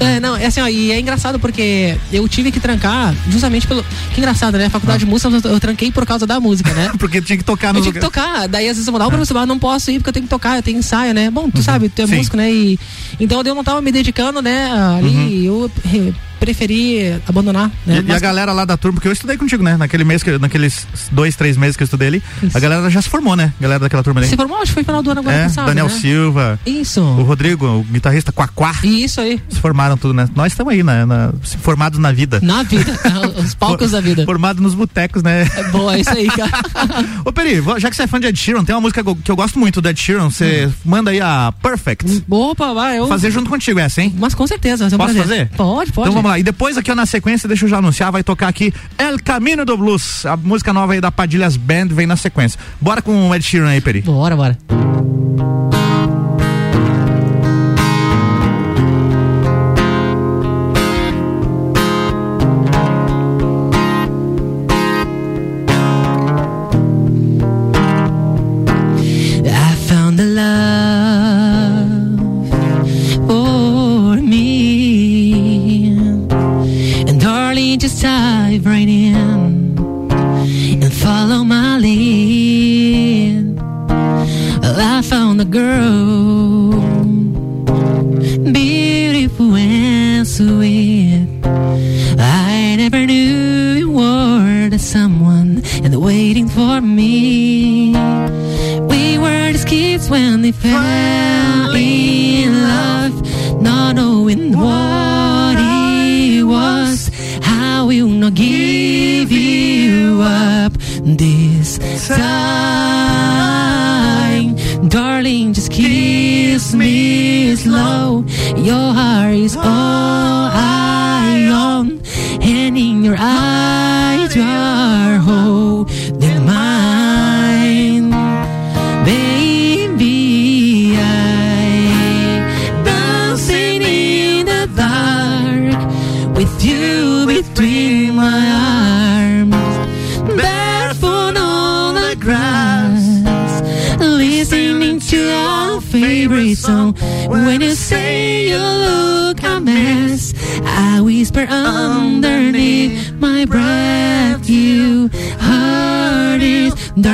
[0.00, 3.84] É, não, é assim, ó, e é engraçado porque eu tive que trancar justamente pelo.
[4.14, 4.66] Que engraçado, né?
[4.66, 6.90] A faculdade de música eu, eu tranquei por causa da música, né?
[6.98, 9.12] Porque tinha que tocar no Eu tinha que tocar, daí às vezes eu mandava o
[9.12, 11.30] professor, ah, não posso ir porque eu tenho que tocar, eu tenho ensaio, né?
[11.30, 12.10] Bom, tu sabe, tu é Uhum.
[12.10, 12.16] Sim.
[12.16, 12.52] músico, né?
[12.52, 12.78] E,
[13.20, 14.70] então eu não tava me dedicando, né?
[14.98, 17.94] Ali, eu eh, preferi abandonar, né?
[17.94, 19.76] E, e a Mas- galera lá da turma, porque eu estudei contigo, né?
[19.76, 22.22] Naquele mês, que, naqueles dois, três meses que eu estudei ali,
[22.54, 23.52] a galera já se formou, né?
[23.58, 24.28] A galera daquela turma ali.
[24.28, 25.66] Se formou, acho que foi final do ano agora é, passado.
[25.66, 25.92] Daniel né?
[25.92, 26.58] Silva.
[26.66, 27.00] Isso.
[27.00, 28.74] O Rodrigo, o guitarrista Quaquá.
[28.84, 29.40] Isso aí.
[29.48, 30.28] Se formaram tudo, né?
[30.34, 31.04] Nós estamos aí, né?
[31.04, 31.32] Na-
[31.62, 32.40] formados na vida.
[32.42, 32.92] Na vida,
[33.42, 34.24] os palcos da vida.
[34.24, 35.48] Formados nos botecos, né?
[35.56, 36.50] É boa, é isso aí, cara.
[37.24, 39.36] Ô, Peri, já que você é fã de Ed Sheeran, tem uma música que eu-
[39.36, 42.24] gosto muito do Ed Sheeran, você manda aí a Perfect.
[42.28, 43.06] Opa, vai, eu.
[43.08, 44.14] Fazer junto contigo essa, hein?
[44.18, 45.46] Mas com certeza, vai ser um Posso prazer.
[45.48, 45.56] fazer?
[45.56, 46.08] Pode, pode.
[46.10, 46.38] Então vamos lá.
[46.38, 49.64] E depois aqui ó, na sequência, deixa eu já anunciar, vai tocar aqui El Camino
[49.64, 50.26] do Blues.
[50.26, 52.58] A música nova aí da Padilhas Band vem na sequência.
[52.80, 54.02] Bora com o Ed Sheeran aí, Peri.
[54.02, 54.58] Bora, bora.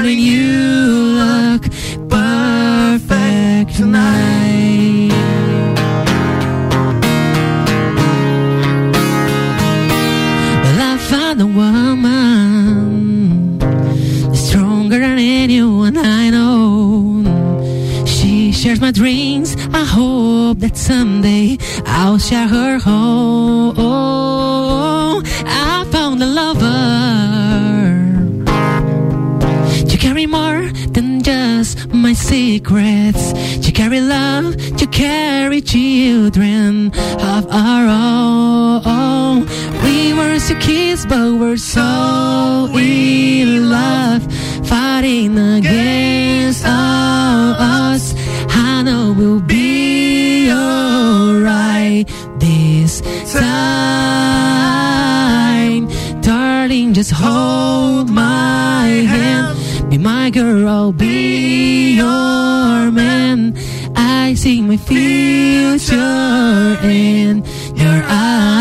[0.02, 0.18] Darling.
[0.18, 0.42] You
[1.22, 1.62] look
[2.08, 5.10] perfect tonight.
[10.62, 12.80] Well, I found a woman
[14.34, 17.24] stronger than anyone I know.
[18.06, 19.56] She shares my dreams.
[19.72, 22.61] I hope that someday I'll share her
[41.06, 44.22] but we're so in love,
[44.66, 48.14] fighting against all us.
[48.50, 52.06] I know we'll be alright
[52.38, 53.00] this
[53.32, 53.48] time,
[56.20, 56.94] darling.
[56.94, 59.56] Just hold my hand,
[59.90, 63.54] be my girl, be your man.
[63.96, 65.96] I see my future
[66.82, 68.51] in your eyes,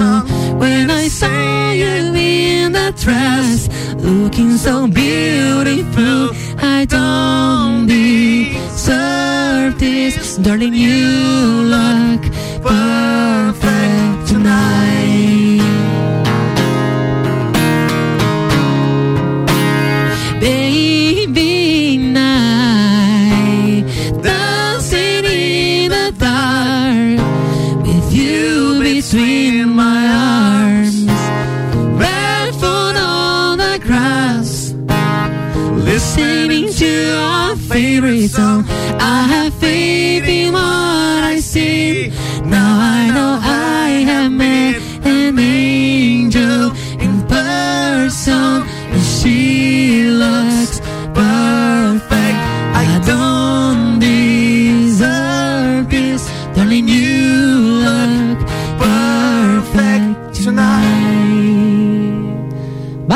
[0.00, 10.74] When I saw you in the dress, looking so beautiful, I don't deserve this, darling.
[10.74, 12.29] You look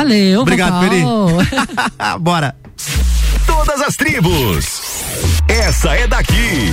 [0.05, 1.03] Valeu, Obrigado, Peri.
[2.21, 2.55] Bora.
[3.47, 4.81] Todas as tribos.
[5.47, 6.71] Essa é daqui.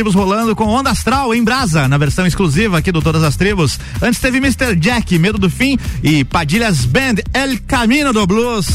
[0.00, 3.78] Tribos rolando com Onda Astral em Brasa, na versão exclusiva aqui do Todas as Tribos.
[4.00, 4.74] Antes teve Mr.
[4.74, 8.66] Jack, Medo do Fim e Padilhas Band, El Camino do Blues.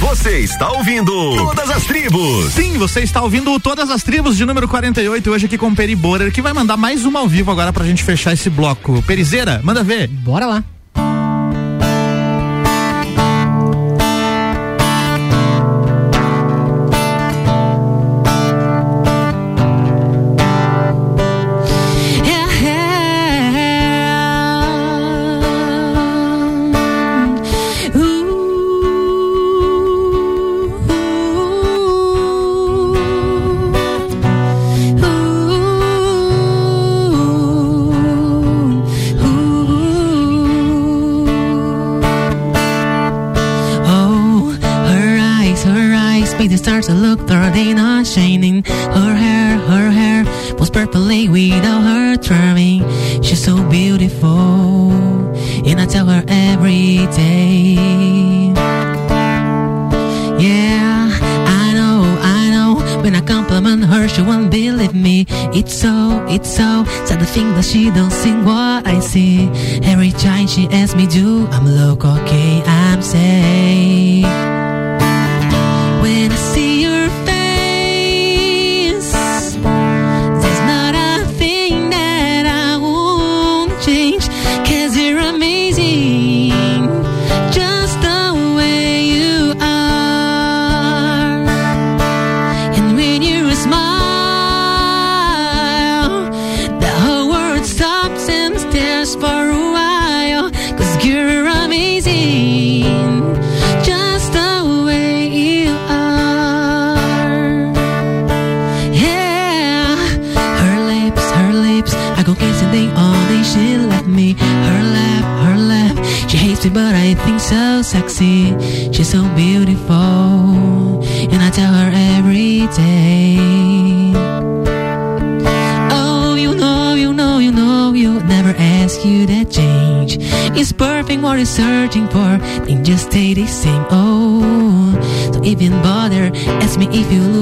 [0.00, 2.52] Você está ouvindo Todas as Tribos.
[2.54, 5.94] Sim, você está ouvindo Todas as Tribos de número 48, hoje aqui com o Peri
[5.94, 9.00] Borer, que vai mandar mais uma ao vivo agora pra gente fechar esse bloco.
[9.02, 10.08] Perizeira, manda ver.
[10.08, 10.64] Bora lá.
[65.68, 66.84] it's so, it's so.
[67.04, 69.50] Sad thing that she don't sing what I see.
[69.82, 72.62] Every time she asks me, do I'm look okay?
[72.64, 73.37] I'm sad.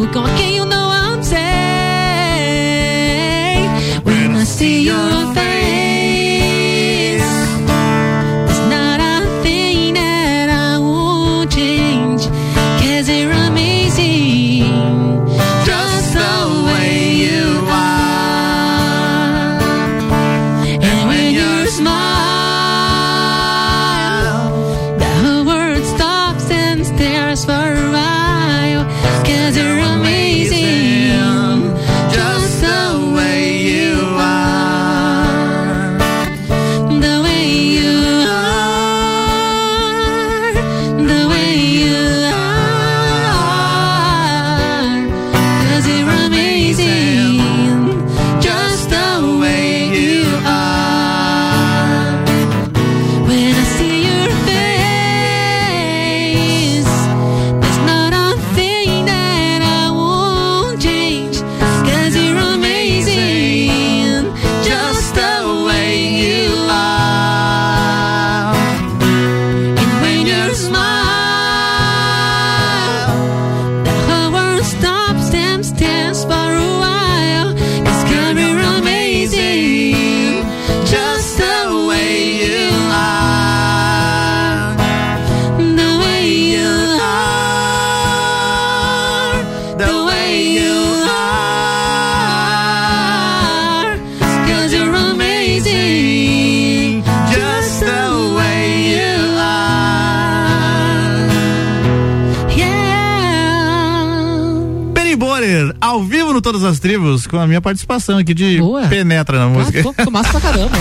[0.09, 0.36] If you
[105.87, 108.59] ao vivo no Todas as Tribos, com a minha participação aqui de
[108.89, 109.83] penetra na música.
[109.83, 110.77] Tô, tô massa pra caramba.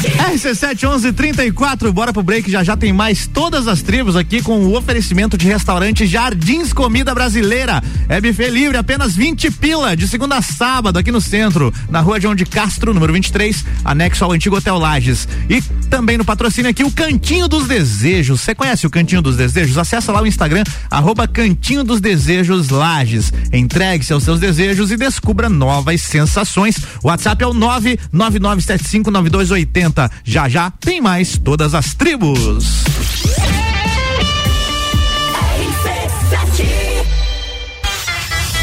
[0.00, 2.50] RC7 11 34, bora pro break.
[2.50, 7.12] Já já tem mais todas as tribos aqui com o oferecimento de restaurante Jardins Comida
[7.14, 7.82] Brasileira.
[8.08, 12.20] É buffet livre, apenas 20 pila, de segunda a sábado, aqui no centro, na rua
[12.20, 15.26] João de Castro, número 23, anexo ao antigo Hotel Lages.
[15.48, 18.40] E também no patrocínio aqui o Cantinho dos Desejos.
[18.40, 19.76] Você conhece o Cantinho dos Desejos?
[19.76, 23.32] Acessa lá o Instagram, arroba Cantinho dos Desejos Lages.
[23.80, 26.76] Entregue-se aos seus desejos e descubra novas sensações.
[27.02, 30.10] WhatsApp é o 999759280.
[30.22, 32.84] Já já tem mais todas as tribos.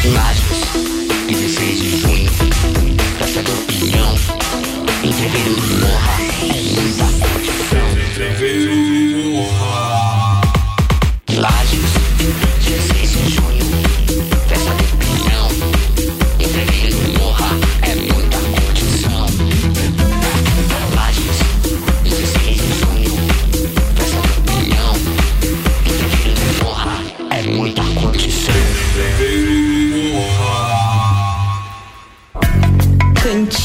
[0.04, 0.68] Imagens,
[1.26, 2.30] 16 de junho,
[3.18, 4.14] Praça da Opinião,
[5.02, 5.67] entreveiro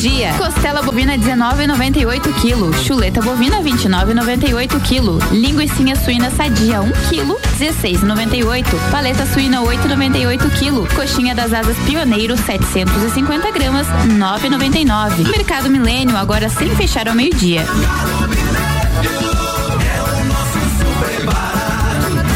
[0.00, 0.32] Dia.
[0.34, 2.72] Costela bovina 19,98 kg.
[2.84, 5.18] Chuleta bovina 29,98 kg.
[5.32, 8.64] Linguiça suína sadia 1 kg 16,98.
[8.90, 10.88] Paleta suína 8,98 kg.
[10.94, 15.28] Coxinha das asas pioneiro 750 gramas 9,99.
[15.30, 17.66] Mercado Milênio agora sem fechar ao meio-dia.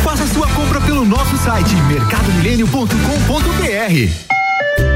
[0.03, 4.34] Faça sua compra pelo nosso site mercadomilênio.com.br.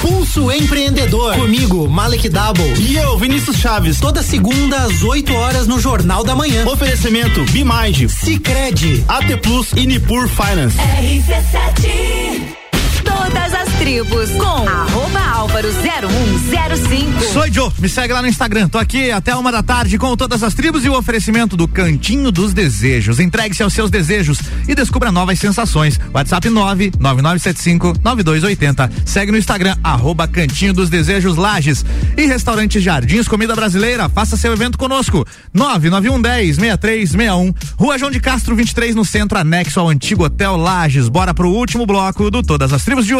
[0.00, 1.34] Pulso Empreendedor.
[1.34, 2.74] Comigo, Malek Double.
[2.78, 4.00] E eu, Vinícius Chaves.
[4.00, 6.66] Toda segunda às 8 horas no Jornal da Manhã.
[6.66, 10.76] Oferecimento Bimage, Cicred, AT Plus e Nipur Finance.
[10.78, 12.60] RC7
[13.30, 17.22] Todas as tribos com arroba álvaro 0105.
[17.32, 18.68] Sou Joe, me segue lá no Instagram.
[18.68, 22.32] Tô aqui até uma da tarde com todas as tribos e o oferecimento do Cantinho
[22.32, 23.20] dos Desejos.
[23.20, 26.00] Entregue-se aos seus desejos e descubra novas sensações.
[26.12, 28.90] WhatsApp 999759280.
[29.06, 31.84] Segue no Instagram, arroba Cantinho dos Desejos Lages.
[32.16, 34.08] E Restaurante Jardins Comida Brasileira.
[34.08, 35.24] Faça seu evento conosco.
[35.54, 37.54] 991106361.
[37.78, 41.08] Rua João de Castro 23 no centro, anexo ao antigo Hotel Lages.
[41.08, 43.19] Bora pro último bloco do Todas as Tribos de hoje.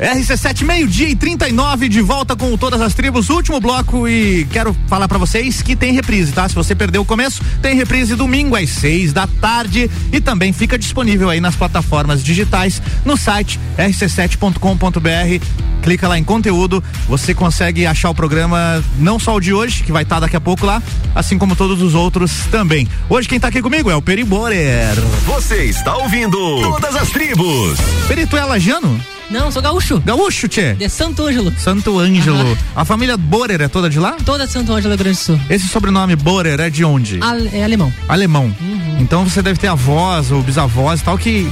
[0.00, 5.06] RC7 meio-dia e 39 de volta com todas as tribos, último bloco e quero falar
[5.06, 6.48] pra vocês que tem reprise, tá?
[6.48, 10.78] Se você perdeu o começo, tem reprise domingo às seis da tarde e também fica
[10.78, 15.44] disponível aí nas plataformas digitais no site rc7.com.br.
[15.82, 19.92] Clica lá em conteúdo, você consegue achar o programa não só o de hoje, que
[19.92, 20.82] vai estar daqui a pouco lá,
[21.14, 22.88] assim como todos os outros também.
[23.06, 24.94] Hoje quem tá aqui comigo é o Peri Borer.
[25.26, 27.78] Você está ouvindo Todas as Tribos.
[28.08, 28.98] Peri, tu é lajano?
[29.30, 30.00] Não, sou gaúcho.
[30.04, 30.74] Gaúcho, tchê?
[30.74, 31.52] De Santo Ângelo.
[31.56, 32.56] Santo Ângelo.
[32.74, 34.16] A família Borer é toda de lá?
[34.24, 35.40] Toda de Santo Ângelo, Grande do Sul.
[35.48, 37.18] Esse sobrenome Borer é de onde?
[37.22, 37.92] Ale- é alemão.
[38.08, 38.52] Alemão.
[38.98, 41.48] Então você deve ter avós ou bisavós e tal que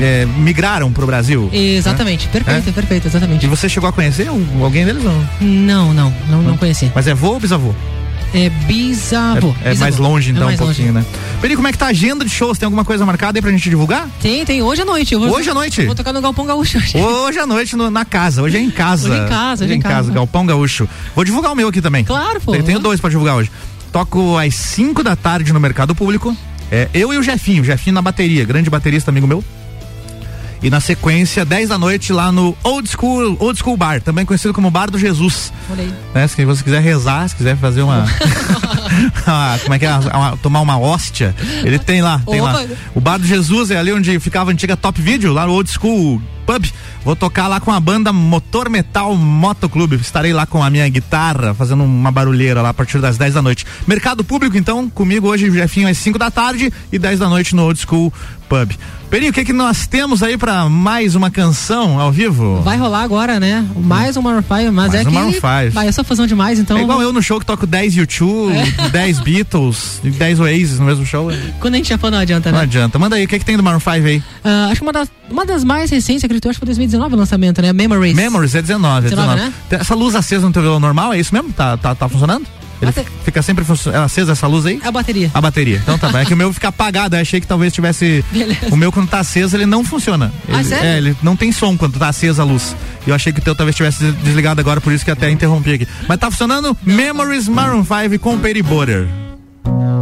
[0.00, 1.48] é, migraram pro Brasil.
[1.52, 2.32] Exatamente, né?
[2.32, 2.72] perfeito, É?
[2.72, 3.46] perfeito, exatamente.
[3.46, 4.28] E você chegou a conhecer
[4.62, 5.26] alguém deles ou não?
[5.40, 6.92] Não, não, não, não conheci.
[6.94, 7.74] Mas é avô ou bisavô?
[8.34, 9.54] É bisavô.
[9.62, 11.06] É, é mais longe então É mais um pouquinho, longe.
[11.06, 11.18] né?
[11.40, 12.56] Peri, como é que tá a agenda de shows?
[12.56, 14.08] Tem alguma coisa marcada aí pra gente divulgar?
[14.20, 14.62] Tem, tem.
[14.62, 15.14] Hoje à noite.
[15.14, 15.84] vou- Hoje à noite?
[15.84, 16.78] Vou tocar no Galpão Gaúcho.
[16.78, 16.96] hoje.
[16.98, 19.10] Hoje à noite no- na casa, hoje é em casa.
[19.10, 20.12] Hoje em casa, hoje em em casa, casa.
[20.12, 20.88] Galpão Gaúcho.
[21.14, 22.04] Vou divulgar o meu aqui também.
[22.04, 22.54] Claro, pô.
[22.54, 23.50] Eu tenho dois pra divulgar hoje.
[23.92, 26.34] Toco às 5 da tarde no Mercado Público.
[26.70, 29.44] É, eu e o Jefinho, o Jefinho na bateria, grande baterista, amigo meu.
[30.62, 34.54] E na sequência, 10 da noite, lá no Old School, Old School Bar, também conhecido
[34.54, 35.52] como Bar do Jesus.
[36.14, 36.28] Né?
[36.28, 38.04] Se você quiser rezar, se quiser fazer uma.
[39.26, 39.92] uma- como é que é?
[39.92, 41.34] Uma- tomar uma hóstia,
[41.64, 42.60] ele tem lá, tem lá.
[42.62, 42.74] Opa.
[42.94, 45.68] O Bar do Jesus é ali onde ficava a antiga Top Video, lá no Old
[45.68, 46.64] School Pub.
[47.04, 49.96] Vou tocar lá com a banda Motor Metal Motoclube.
[49.96, 53.42] Estarei lá com a minha guitarra, fazendo uma barulheira lá a partir das 10 da
[53.42, 53.66] noite.
[53.86, 57.64] Mercado Público, então, comigo hoje, Jefinho, às 5 da tarde e 10 da noite no
[57.64, 58.12] Old School
[58.48, 58.70] Pub.
[59.12, 62.62] Peri, o que que nós temos aí pra mais uma canção ao vivo?
[62.62, 63.62] Vai rolar agora, né?
[63.76, 65.10] Mais um Maroon 5, mas Mais é um que.
[65.10, 65.40] Maroon 5.
[65.70, 66.78] Vai, eu sou fãzão demais, então.
[66.78, 68.88] É igual eu no show que toco 10 YouTube, É.
[68.88, 71.28] 10 Beatles, e 10 Oasis no mesmo show.
[71.60, 72.64] Quando a gente é fã, não adianta, Não né?
[72.64, 72.98] adianta.
[72.98, 74.22] Manda aí, o que que tem do Maroon 5 aí?
[74.42, 77.18] Ah, acho que uma das, uma das mais recentes, acredito, acho que foi 2019 o
[77.18, 77.70] lançamento, né?
[77.70, 78.16] Memories.
[78.16, 79.40] Memories é 19, é 19, 19.
[79.42, 79.52] né?
[79.78, 81.52] Essa luz acesa no teu violão normal, é isso mesmo?
[81.52, 82.46] Tá, tá, tá funcionando?
[82.82, 84.80] Ele Bate- fica sempre funcio- acesa essa luz aí?
[84.84, 85.30] A bateria.
[85.32, 85.76] A bateria.
[85.82, 86.18] Então tá bom.
[86.18, 87.14] É que o meu fica apagado.
[87.16, 88.24] Eu achei que talvez tivesse.
[88.32, 88.58] Beleza.
[88.72, 90.32] O meu, quando tá aceso, ele não funciona.
[90.48, 90.84] Ah, Ele, sério?
[90.86, 92.74] É, ele não tem som quando tá acesa a luz.
[93.06, 95.74] E eu achei que o teu talvez tivesse desligado agora, por isso que até interrompi
[95.74, 95.88] aqui.
[96.08, 96.76] Mas tá funcionando?
[96.84, 99.06] Memories Maroon 5 com Perry Border.
[99.64, 100.01] Here's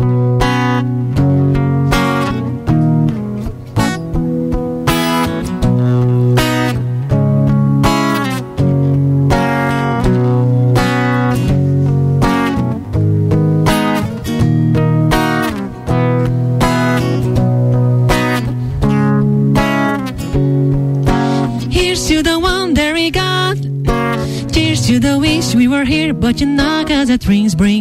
[27.30, 27.79] know, cause the dreams bring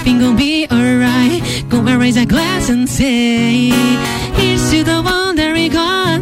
[0.00, 1.64] everything gonna be alright.
[1.68, 3.68] Gonna raise a glass and say,
[4.40, 6.20] Here's to the one that we got.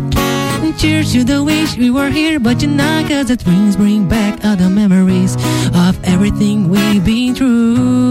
[0.78, 3.08] Cheers to the wish we were here, but you're not.
[3.08, 5.36] Cause the dreams bring back all the memories
[5.74, 8.10] of everything we've been through.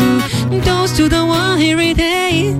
[0.61, 2.55] Toast to the one here today.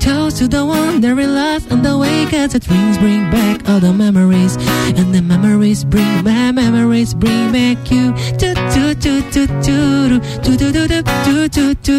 [0.00, 2.26] Toast to the one that we lost on the way.
[2.26, 4.56] Cause the dreams bring back all the memories.
[4.98, 8.12] And the memories bring back, memories bring back you.
[8.36, 11.01] Do, do, do, do, do, do, do, do, do, do,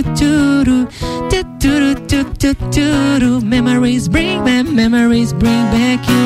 [0.01, 0.85] do, do, do,
[1.29, 1.43] do.
[1.59, 3.41] Do, do, do, do, do.
[3.41, 6.25] Memories bring back, memories bring back you.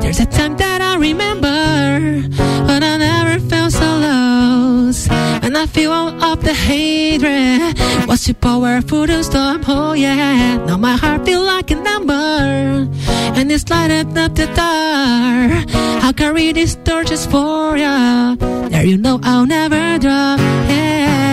[0.00, 2.22] There's a time that I remember
[2.66, 5.10] when I never felt so lost.
[5.10, 7.76] And I feel all of the hatred
[8.08, 9.62] was too powerful to storm.
[9.66, 12.88] Oh yeah, now my heart feel like a number,
[13.36, 15.66] and it's lighted up the dark.
[16.02, 18.36] I'll carry these torches for ya.
[18.70, 20.38] There you know I'll never drop.
[20.38, 21.25] Yeah,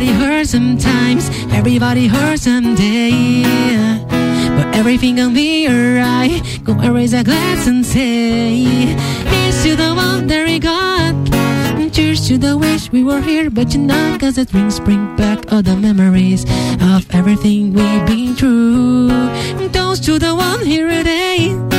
[0.00, 1.28] everybody hurts sometimes.
[1.52, 3.42] Everybody hurts someday.
[4.56, 6.42] But everything gonna be alright.
[6.64, 11.14] Gonna raise a glass and say, Here's to the one that we got.
[11.78, 14.18] And cheers to the wish we were here, but you're.
[14.18, 16.44] Cause the drinks bring back all the memories
[16.80, 19.10] of everything we've been through.
[19.10, 21.69] And toast to the one here today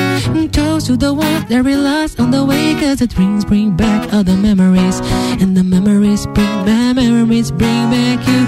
[0.81, 4.13] close to the one that we lost on the way Cause the dreams bring back
[4.13, 4.99] all the memories
[5.41, 8.41] And the memories bring back, memories bring back you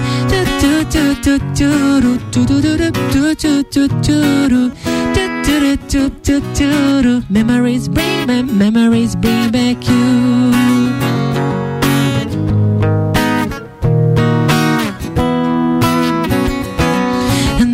[7.28, 10.54] Memories bring back, memories bring back you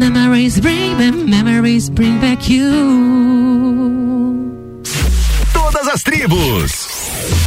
[0.01, 3.00] memories bring back memories bring back you
[6.21, 6.89] tribos.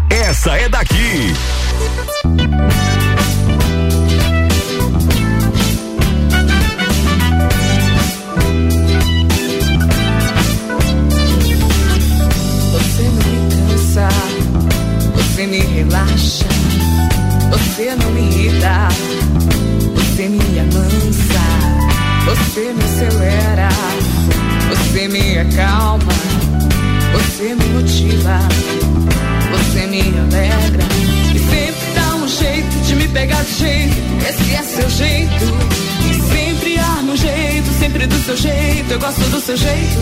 [0.10, 1.34] Essa é daqui.
[12.72, 14.10] Você me cansa,
[15.16, 16.46] você me relaxa,
[17.52, 18.88] você não me irrita,
[19.96, 21.44] você me amansa,
[22.26, 23.70] você me acelera,
[24.70, 26.14] você me acalma,
[27.44, 28.40] você me motiva,
[29.52, 30.84] você me alegra
[31.36, 33.96] e sempre dá um jeito de me pegar de jeito.
[34.30, 35.46] Esse é seu jeito
[36.10, 38.94] e sempre arma um jeito, sempre do seu jeito.
[38.94, 40.00] Eu gosto do seu jeito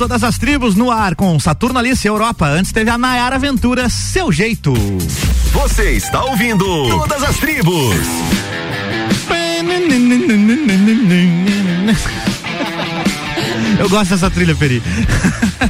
[0.00, 2.46] todas as tribos no ar com Saturno Alice Europa.
[2.46, 4.72] Antes teve a Nayara Aventura, seu jeito.
[5.52, 7.96] Você está ouvindo Todas as Tribos.
[13.78, 14.82] Eu gosto dessa trilha, Peri.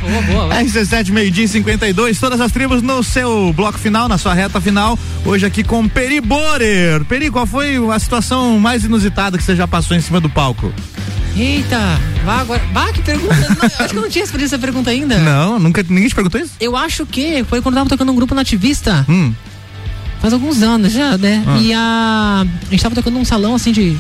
[0.00, 0.54] Boa, boa.
[0.62, 4.96] RC7, meio-dia e 52, todas as tribos no seu bloco final, na sua reta final.
[5.24, 7.04] Hoje aqui com Peri Borer.
[7.04, 10.72] Peri, qual foi a situação mais inusitada que você já passou em cima do palco?
[11.40, 12.62] Eita, vá agora.
[12.70, 13.34] Vá, que pergunta.
[13.34, 15.16] Não, eu acho que eu não tinha respondido essa pergunta ainda.
[15.16, 16.52] Não, nunca ninguém te perguntou isso?
[16.60, 19.06] Eu acho que foi quando eu tava tocando um grupo nativista.
[19.08, 19.32] Hum.
[20.20, 21.42] Faz alguns anos já, né?
[21.46, 21.58] Ah.
[21.58, 22.44] E a.
[22.44, 23.96] A gente tava tocando num salão assim de.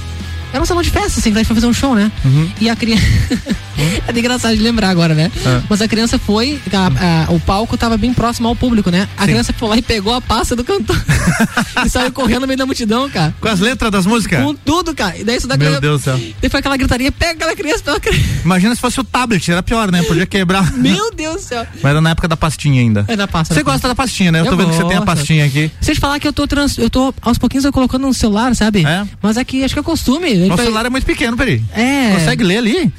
[0.52, 2.10] Era um salão de festa, assim, que a gente foi fazer um show, né?
[2.24, 2.50] Uhum.
[2.60, 3.04] E a criança.
[4.08, 5.30] é engraçado de lembrar agora, né?
[5.46, 5.62] Ah.
[5.68, 6.60] Mas a criança foi.
[6.72, 9.08] a- a- o palco tava bem próximo ao público, né?
[9.16, 9.28] A Sim.
[9.28, 10.96] criança foi lá e pegou a pasta do cantor.
[11.86, 13.34] e saiu correndo no meio da multidão, cara.
[13.40, 14.42] Com as letras das músicas?
[14.42, 15.16] Com tudo, cara.
[15.16, 16.20] E daí isso da Meu criança- Deus do céu.
[16.40, 18.20] Daí foi aquela gritaria: pega aquela criança pela criança.
[18.44, 20.02] Imagina se fosse o tablet, era pior, né?
[20.02, 20.70] Podia quebrar.
[20.76, 21.66] Meu Deus do céu.
[21.74, 23.04] Mas era na época da pastinha ainda.
[23.08, 23.54] É da pasta.
[23.54, 24.40] Você gosta da pastinha, né?
[24.40, 25.06] Eu, Eu tô vendo que você tem a gosto.
[25.16, 25.70] pastinha aqui.
[25.80, 28.84] Te falar que eu tô trans, eu tô aos pouquinhos eu colocando no celular, sabe?
[28.84, 29.04] É?
[29.22, 30.39] Mas aqui acho que é costume.
[30.44, 31.62] Ele O vai- celular é muito pequeno, Peri.
[31.74, 32.12] É.
[32.14, 32.92] Consegue ler ali?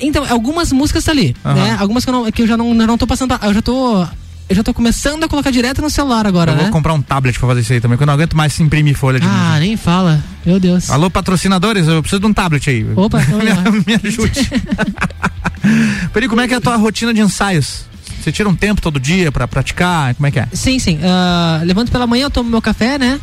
[0.00, 1.54] Então, algumas músicas tá ali, Aham.
[1.54, 1.76] né?
[1.78, 4.06] Algumas que eu, não, que eu já não, não tô passando, eu já tô
[4.48, 6.62] eu já tô começando a colocar direto no celular agora, eu né?
[6.64, 8.62] vou comprar um tablet pra fazer isso aí também, porque eu não aguento mais se
[8.62, 10.22] imprimir folha de Ah, nem fala.
[10.44, 10.90] Meu Deus.
[10.90, 12.84] Alô, patrocinadores, eu preciso de um tablet aí.
[12.94, 13.70] Opa, lá.
[13.70, 14.50] me, me ajude.
[16.12, 17.84] Peri, como é que é a tua rotina de ensaios?
[18.22, 20.14] Você tira um tempo todo dia pra praticar?
[20.14, 20.46] Como é que é?
[20.52, 20.98] Sim, sim.
[21.02, 23.18] Ah, levanto pela manhã, eu tomo meu café, né?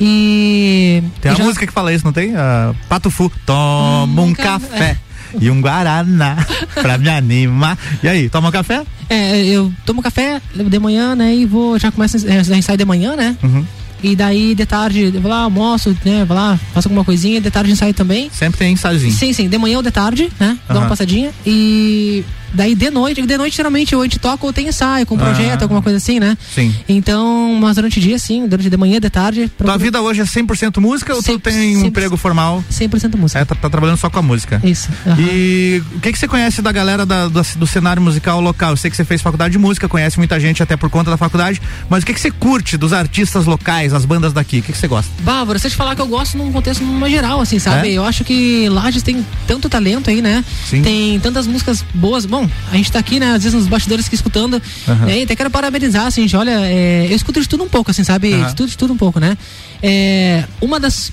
[0.00, 2.34] E Tem uma já- música que fala isso, não tem?
[2.36, 4.96] Ah, Pato Fu, toma um café
[5.40, 6.36] e um guaraná
[6.74, 7.78] pra me animar.
[8.02, 8.82] E aí, toma um café?
[9.08, 11.34] É, eu tomo café de manhã, né?
[11.34, 13.36] E vou, já começo a ensaio de manhã, né?
[13.42, 13.64] Uhum.
[14.02, 16.24] E daí, de tarde, eu vou lá, almoço, né?
[16.26, 18.28] Vou lá, faço alguma coisinha, de tarde ensaio também.
[18.32, 19.12] Sempre tem ensaiozinho.
[19.12, 20.58] Sim, sim, de manhã ou de tarde, né?
[20.68, 20.80] Aham.
[20.80, 21.30] uma passadinha.
[21.46, 22.22] E
[22.54, 25.60] daí de noite, de noite geralmente ou a gente toca ou tem ensaio com projeto,
[25.60, 25.64] Ah.
[25.64, 26.36] alguma coisa assim, né?
[26.54, 26.74] Sim.
[26.88, 29.50] Então, mas durante o dia, sim, durante de manhã, de tarde.
[29.58, 32.64] Tua vida hoje é 100% música ou tu tem um emprego formal?
[32.70, 33.40] 100% música.
[33.40, 34.60] É, tá, tá trabalhando só com a música.
[34.64, 34.88] Isso.
[35.18, 38.70] E o que que você conhece da galera da- da- do cenário musical local?
[38.70, 41.16] Eu sei que você fez faculdade de música, conhece muita gente até por conta da
[41.16, 44.58] faculdade, mas o que que você curte dos artistas locais, as bandas daqui?
[44.60, 45.10] O que que você gosta?
[45.22, 47.88] Bárbara, se eu te falar que eu gosto num contexto numa geral, assim, sabe?
[47.88, 47.92] É?
[47.92, 50.44] Eu acho que Lages tem tanto talento aí, né?
[50.68, 50.82] Sim.
[50.82, 52.24] Tem tantas músicas boas.
[52.26, 54.60] Bom, a gente tá aqui, né, às vezes nos bastidores aqui escutando.
[55.06, 55.20] Né?
[55.20, 56.36] E até quero parabenizar, assim, gente.
[56.36, 58.32] Olha, é, eu escuto de tudo um pouco, assim, sabe?
[58.32, 58.46] Aham.
[58.46, 59.36] De tudo, de tudo um pouco, né?
[59.82, 61.12] É, uma das.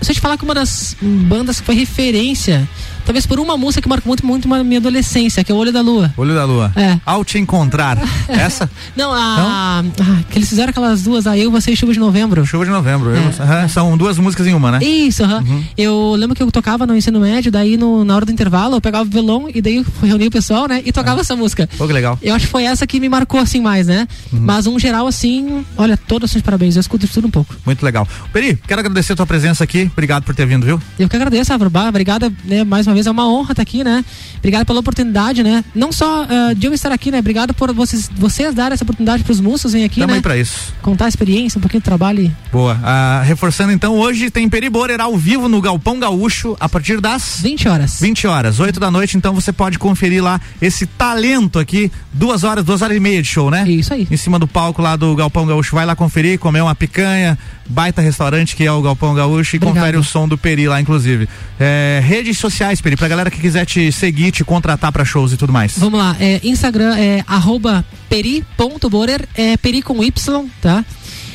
[0.00, 2.66] Se eu te falar que uma das bandas que foi referência,
[3.04, 5.72] talvez por uma música que marcou muito, muito a minha adolescência, que é o Olho
[5.72, 6.12] da Lua.
[6.16, 6.72] Olho da Lua.
[6.76, 6.98] É.
[7.04, 7.98] Ao te encontrar.
[8.28, 8.70] Essa?
[8.96, 9.80] Não, a.
[9.80, 9.84] ah,
[10.30, 12.44] que eles fizeram aquelas duas, aí eu, você e Chuva de Novembro.
[12.46, 13.10] Chuva de novembro.
[13.10, 13.42] eu- É.
[13.42, 14.84] aham, são duas músicas em uma, né?
[14.84, 15.44] Isso, aham.
[15.76, 18.80] Eu lembro que eu tocava no ensino médio, daí no- na hora do intervalo eu
[18.80, 20.82] pegava o violão e daí eu reuni o pessoal, né?
[20.84, 21.68] E tocava essa música.
[21.78, 22.18] Pô, que legal.
[22.22, 24.06] Eu acho que foi essa que me marcou assim mais, né?
[24.32, 27.54] Mas um geral assim, olha, todos os parabéns, eu escuto tudo um pouco.
[27.64, 28.06] Muito legal.
[28.32, 29.90] Peri, quero agradecer a tua presença aqui.
[29.92, 30.80] Obrigado por ter vindo, viu?
[30.98, 34.04] Eu que agradeço, Avrubá, obrigada, né, mais uma vez, é uma honra estar aqui, né?
[34.38, 35.64] Obrigado pela oportunidade, né?
[35.74, 37.18] Não só ah, de eu estar aqui, né?
[37.18, 40.20] Obrigado por vocês, vocês darem essa oportunidade pros músicos virem aqui, Tamo né?
[40.20, 40.72] pra isso.
[40.82, 42.34] Contar a experiência, um pouquinho do trabalho.
[42.52, 42.78] Boa.
[42.82, 47.40] Ah, reforçando então, hoje tem Peri Borer ao vivo no Galpão Gaúcho a partir das
[47.40, 48.00] 20 horas.
[48.00, 52.64] 20 horas, 8 da noite, então você pode conferir lá esse talento aqui, duas horas,
[52.64, 53.68] duas horas e meia de show, né?
[53.68, 54.06] Isso aí.
[54.10, 57.38] Em cima do palco lá do Galpão Gaúcho, vai lá conferir, comer uma picanha,
[57.70, 59.74] baita restaurante que é o Galpão Gaúcho e Obrigado.
[59.76, 61.28] confere o som do Peri lá, inclusive.
[61.58, 65.36] É, redes sociais, Peri, pra galera que quiser te seguir, te contratar pra shows e
[65.36, 65.78] tudo mais.
[65.78, 70.84] Vamos lá, é, Instagram é arroba peri.borer, é peri com Y, tá?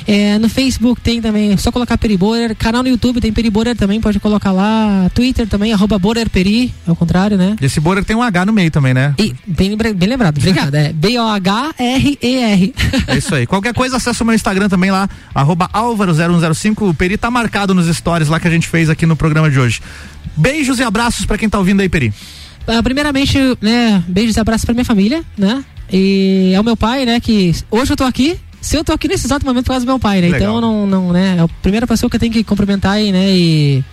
[0.08, 2.56] É, no Facebook tem também, é só colocar Peri Borer.
[2.56, 5.10] Canal no YouTube tem Peri Borer também, pode colocar lá.
[5.14, 7.56] Twitter também, arroba Borer Peri, ao contrário, né?
[7.62, 9.16] Esse Borer tem um H no meio também, né?
[9.18, 10.76] E bem, bem lembrado, obrigado.
[10.76, 12.74] É B-O-H-R-E-R.
[13.08, 13.48] É isso aí.
[13.48, 16.90] Qualquer coisa, acessa o meu Instagram também lá, arroba Álvaro0105.
[16.90, 19.60] O Peri tá marcado nos stories lá que a gente fez aqui no programa de
[19.60, 19.82] hoje.
[20.38, 22.14] Beijos e abraços pra quem tá ouvindo aí, Peri.
[22.68, 25.64] Ah, primeiramente, né, beijos e abraços pra minha família, né?
[25.92, 28.40] E ao meu pai, né, que hoje eu tô aqui.
[28.66, 30.30] Se eu tô aqui nesse exato momento por causa do meu pai, né?
[30.30, 30.58] Legal.
[30.58, 31.36] Então não, não, né?
[31.38, 33.30] É a primeira pessoa que eu tenho que cumprimentar aí, né?
[33.30, 33.84] E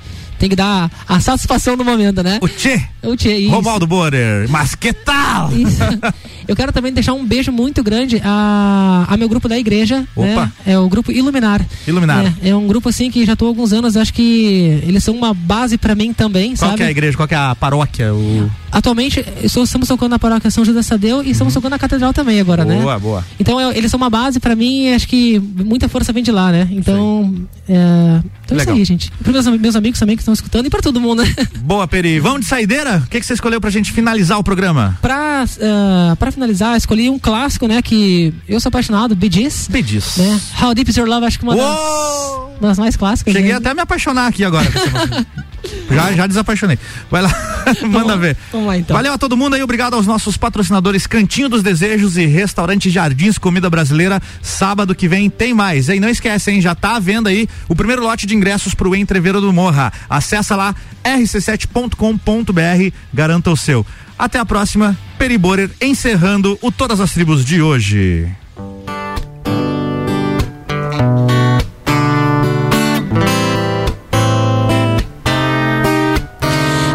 [0.42, 2.38] tem que dar a satisfação do momento, né?
[2.42, 2.82] O Tchê.
[3.00, 3.50] O Tchê, isso.
[3.52, 4.48] Romualdo Borer.
[4.50, 5.52] Mas que tal?
[5.52, 5.78] Isso.
[6.48, 10.04] Eu quero também deixar um beijo muito grande a, a meu grupo da igreja.
[10.16, 10.26] Opa.
[10.26, 10.52] Né?
[10.66, 11.64] É o grupo Iluminar.
[11.86, 12.34] Iluminar.
[12.42, 15.14] É, é um grupo assim que já tô há alguns anos, acho que eles são
[15.14, 16.76] uma base pra mim também, Qual sabe?
[16.78, 17.16] que é a igreja?
[17.16, 18.12] Qual que é a paróquia?
[18.12, 18.50] O...
[18.72, 22.64] Atualmente, estamos tocando na paróquia São Judas Tadeu e estamos tocando na catedral também agora,
[22.64, 22.76] né?
[22.76, 22.82] Uhum.
[22.82, 23.24] Boa, boa.
[23.38, 26.32] Então eu- eles são uma base pra mim e acho que muita força vem de
[26.32, 26.66] lá, né?
[26.72, 27.32] Então,
[27.68, 28.20] é,
[28.52, 28.74] Então é Legal.
[28.74, 29.10] isso aí, gente.
[29.22, 31.34] Para meus, meus amigos também que estão escutando e para todo mundo, né?
[31.60, 32.20] Boa, Peri.
[32.20, 33.02] Vamos de saideira?
[33.04, 34.98] O que, que você escolheu pra gente finalizar o programa?
[35.00, 37.80] Pra, ah, pra finalizar, escolhi um clássico, né?
[37.82, 39.68] Que eu sou apaixonado, Bee Gees.
[39.68, 40.16] Bee Gees.
[40.16, 40.40] Né?
[40.60, 43.32] How Deep Is Your Love, acho que uma das, das mais clássicas.
[43.32, 43.56] Cheguei né?
[43.56, 44.70] até a me apaixonar aqui agora.
[45.90, 46.78] já, já desapaixonei.
[47.10, 47.30] Vai lá,
[47.88, 48.36] manda ver.
[48.50, 48.96] Vamos lá então.
[48.96, 53.38] Valeu a todo mundo aí, obrigado aos nossos patrocinadores Cantinho dos Desejos e Restaurante Jardins
[53.38, 54.20] Comida Brasileira.
[54.40, 55.88] Sábado que vem tem mais.
[55.88, 56.60] E não esquece, hein?
[56.60, 59.92] Já tá à venda aí o primeiro lote de ingressos pro Entreveiro do Morra.
[60.10, 60.74] Acessa lá
[61.04, 63.86] rc7.com.br, garanta o seu.
[64.18, 68.28] Até a próxima, Peri Borer encerrando o Todas as Tribos de hoje.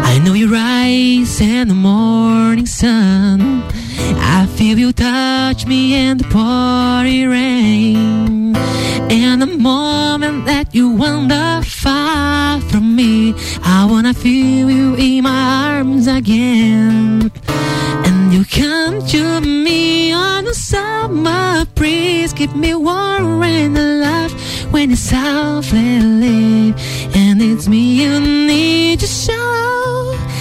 [0.04, 3.62] I know you rise in the morning sun.
[4.58, 8.56] Feel you touch me in the pouring rain.
[9.08, 15.76] And the moment that you wander far from me, I wanna feel you in my
[15.76, 17.30] arms again.
[18.04, 24.32] And you come to me on the summer breeze, keep me warm and alive
[24.72, 26.74] when it's softly lit.
[27.14, 30.37] And it's me you need to show how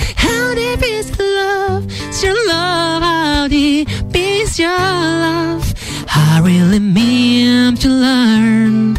[0.57, 5.73] is the love, is your love, how deep is your love.
[6.07, 8.97] I really mean to learn,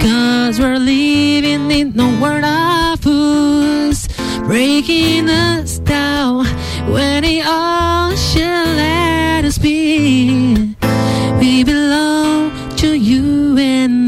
[0.00, 4.08] cause we're living in a world of fools,
[4.46, 6.46] breaking us down
[6.92, 8.42] when it all should
[8.76, 10.74] let us be.
[11.40, 14.07] We belong to you and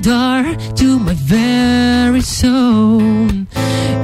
[0.00, 0.44] door
[0.76, 3.00] to my very soul.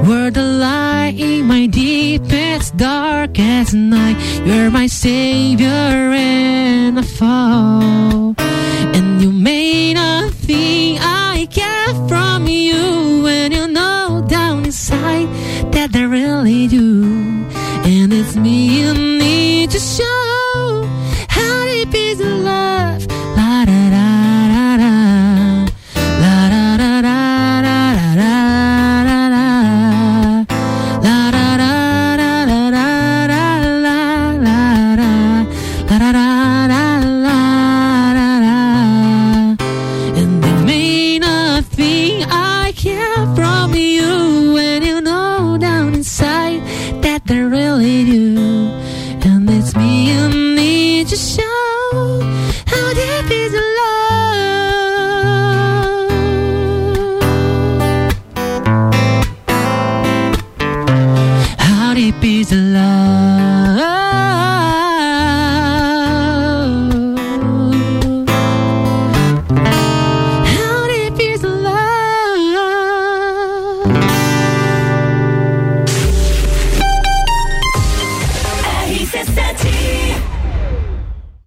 [0.07, 4.17] Where the light in my deepest, darkest night.
[4.45, 8.35] You're my savior and I fall.
[8.37, 15.27] And you may not think I care from you when you know down inside
[15.71, 17.03] that I really do.
[17.85, 20.44] And it's me you need to show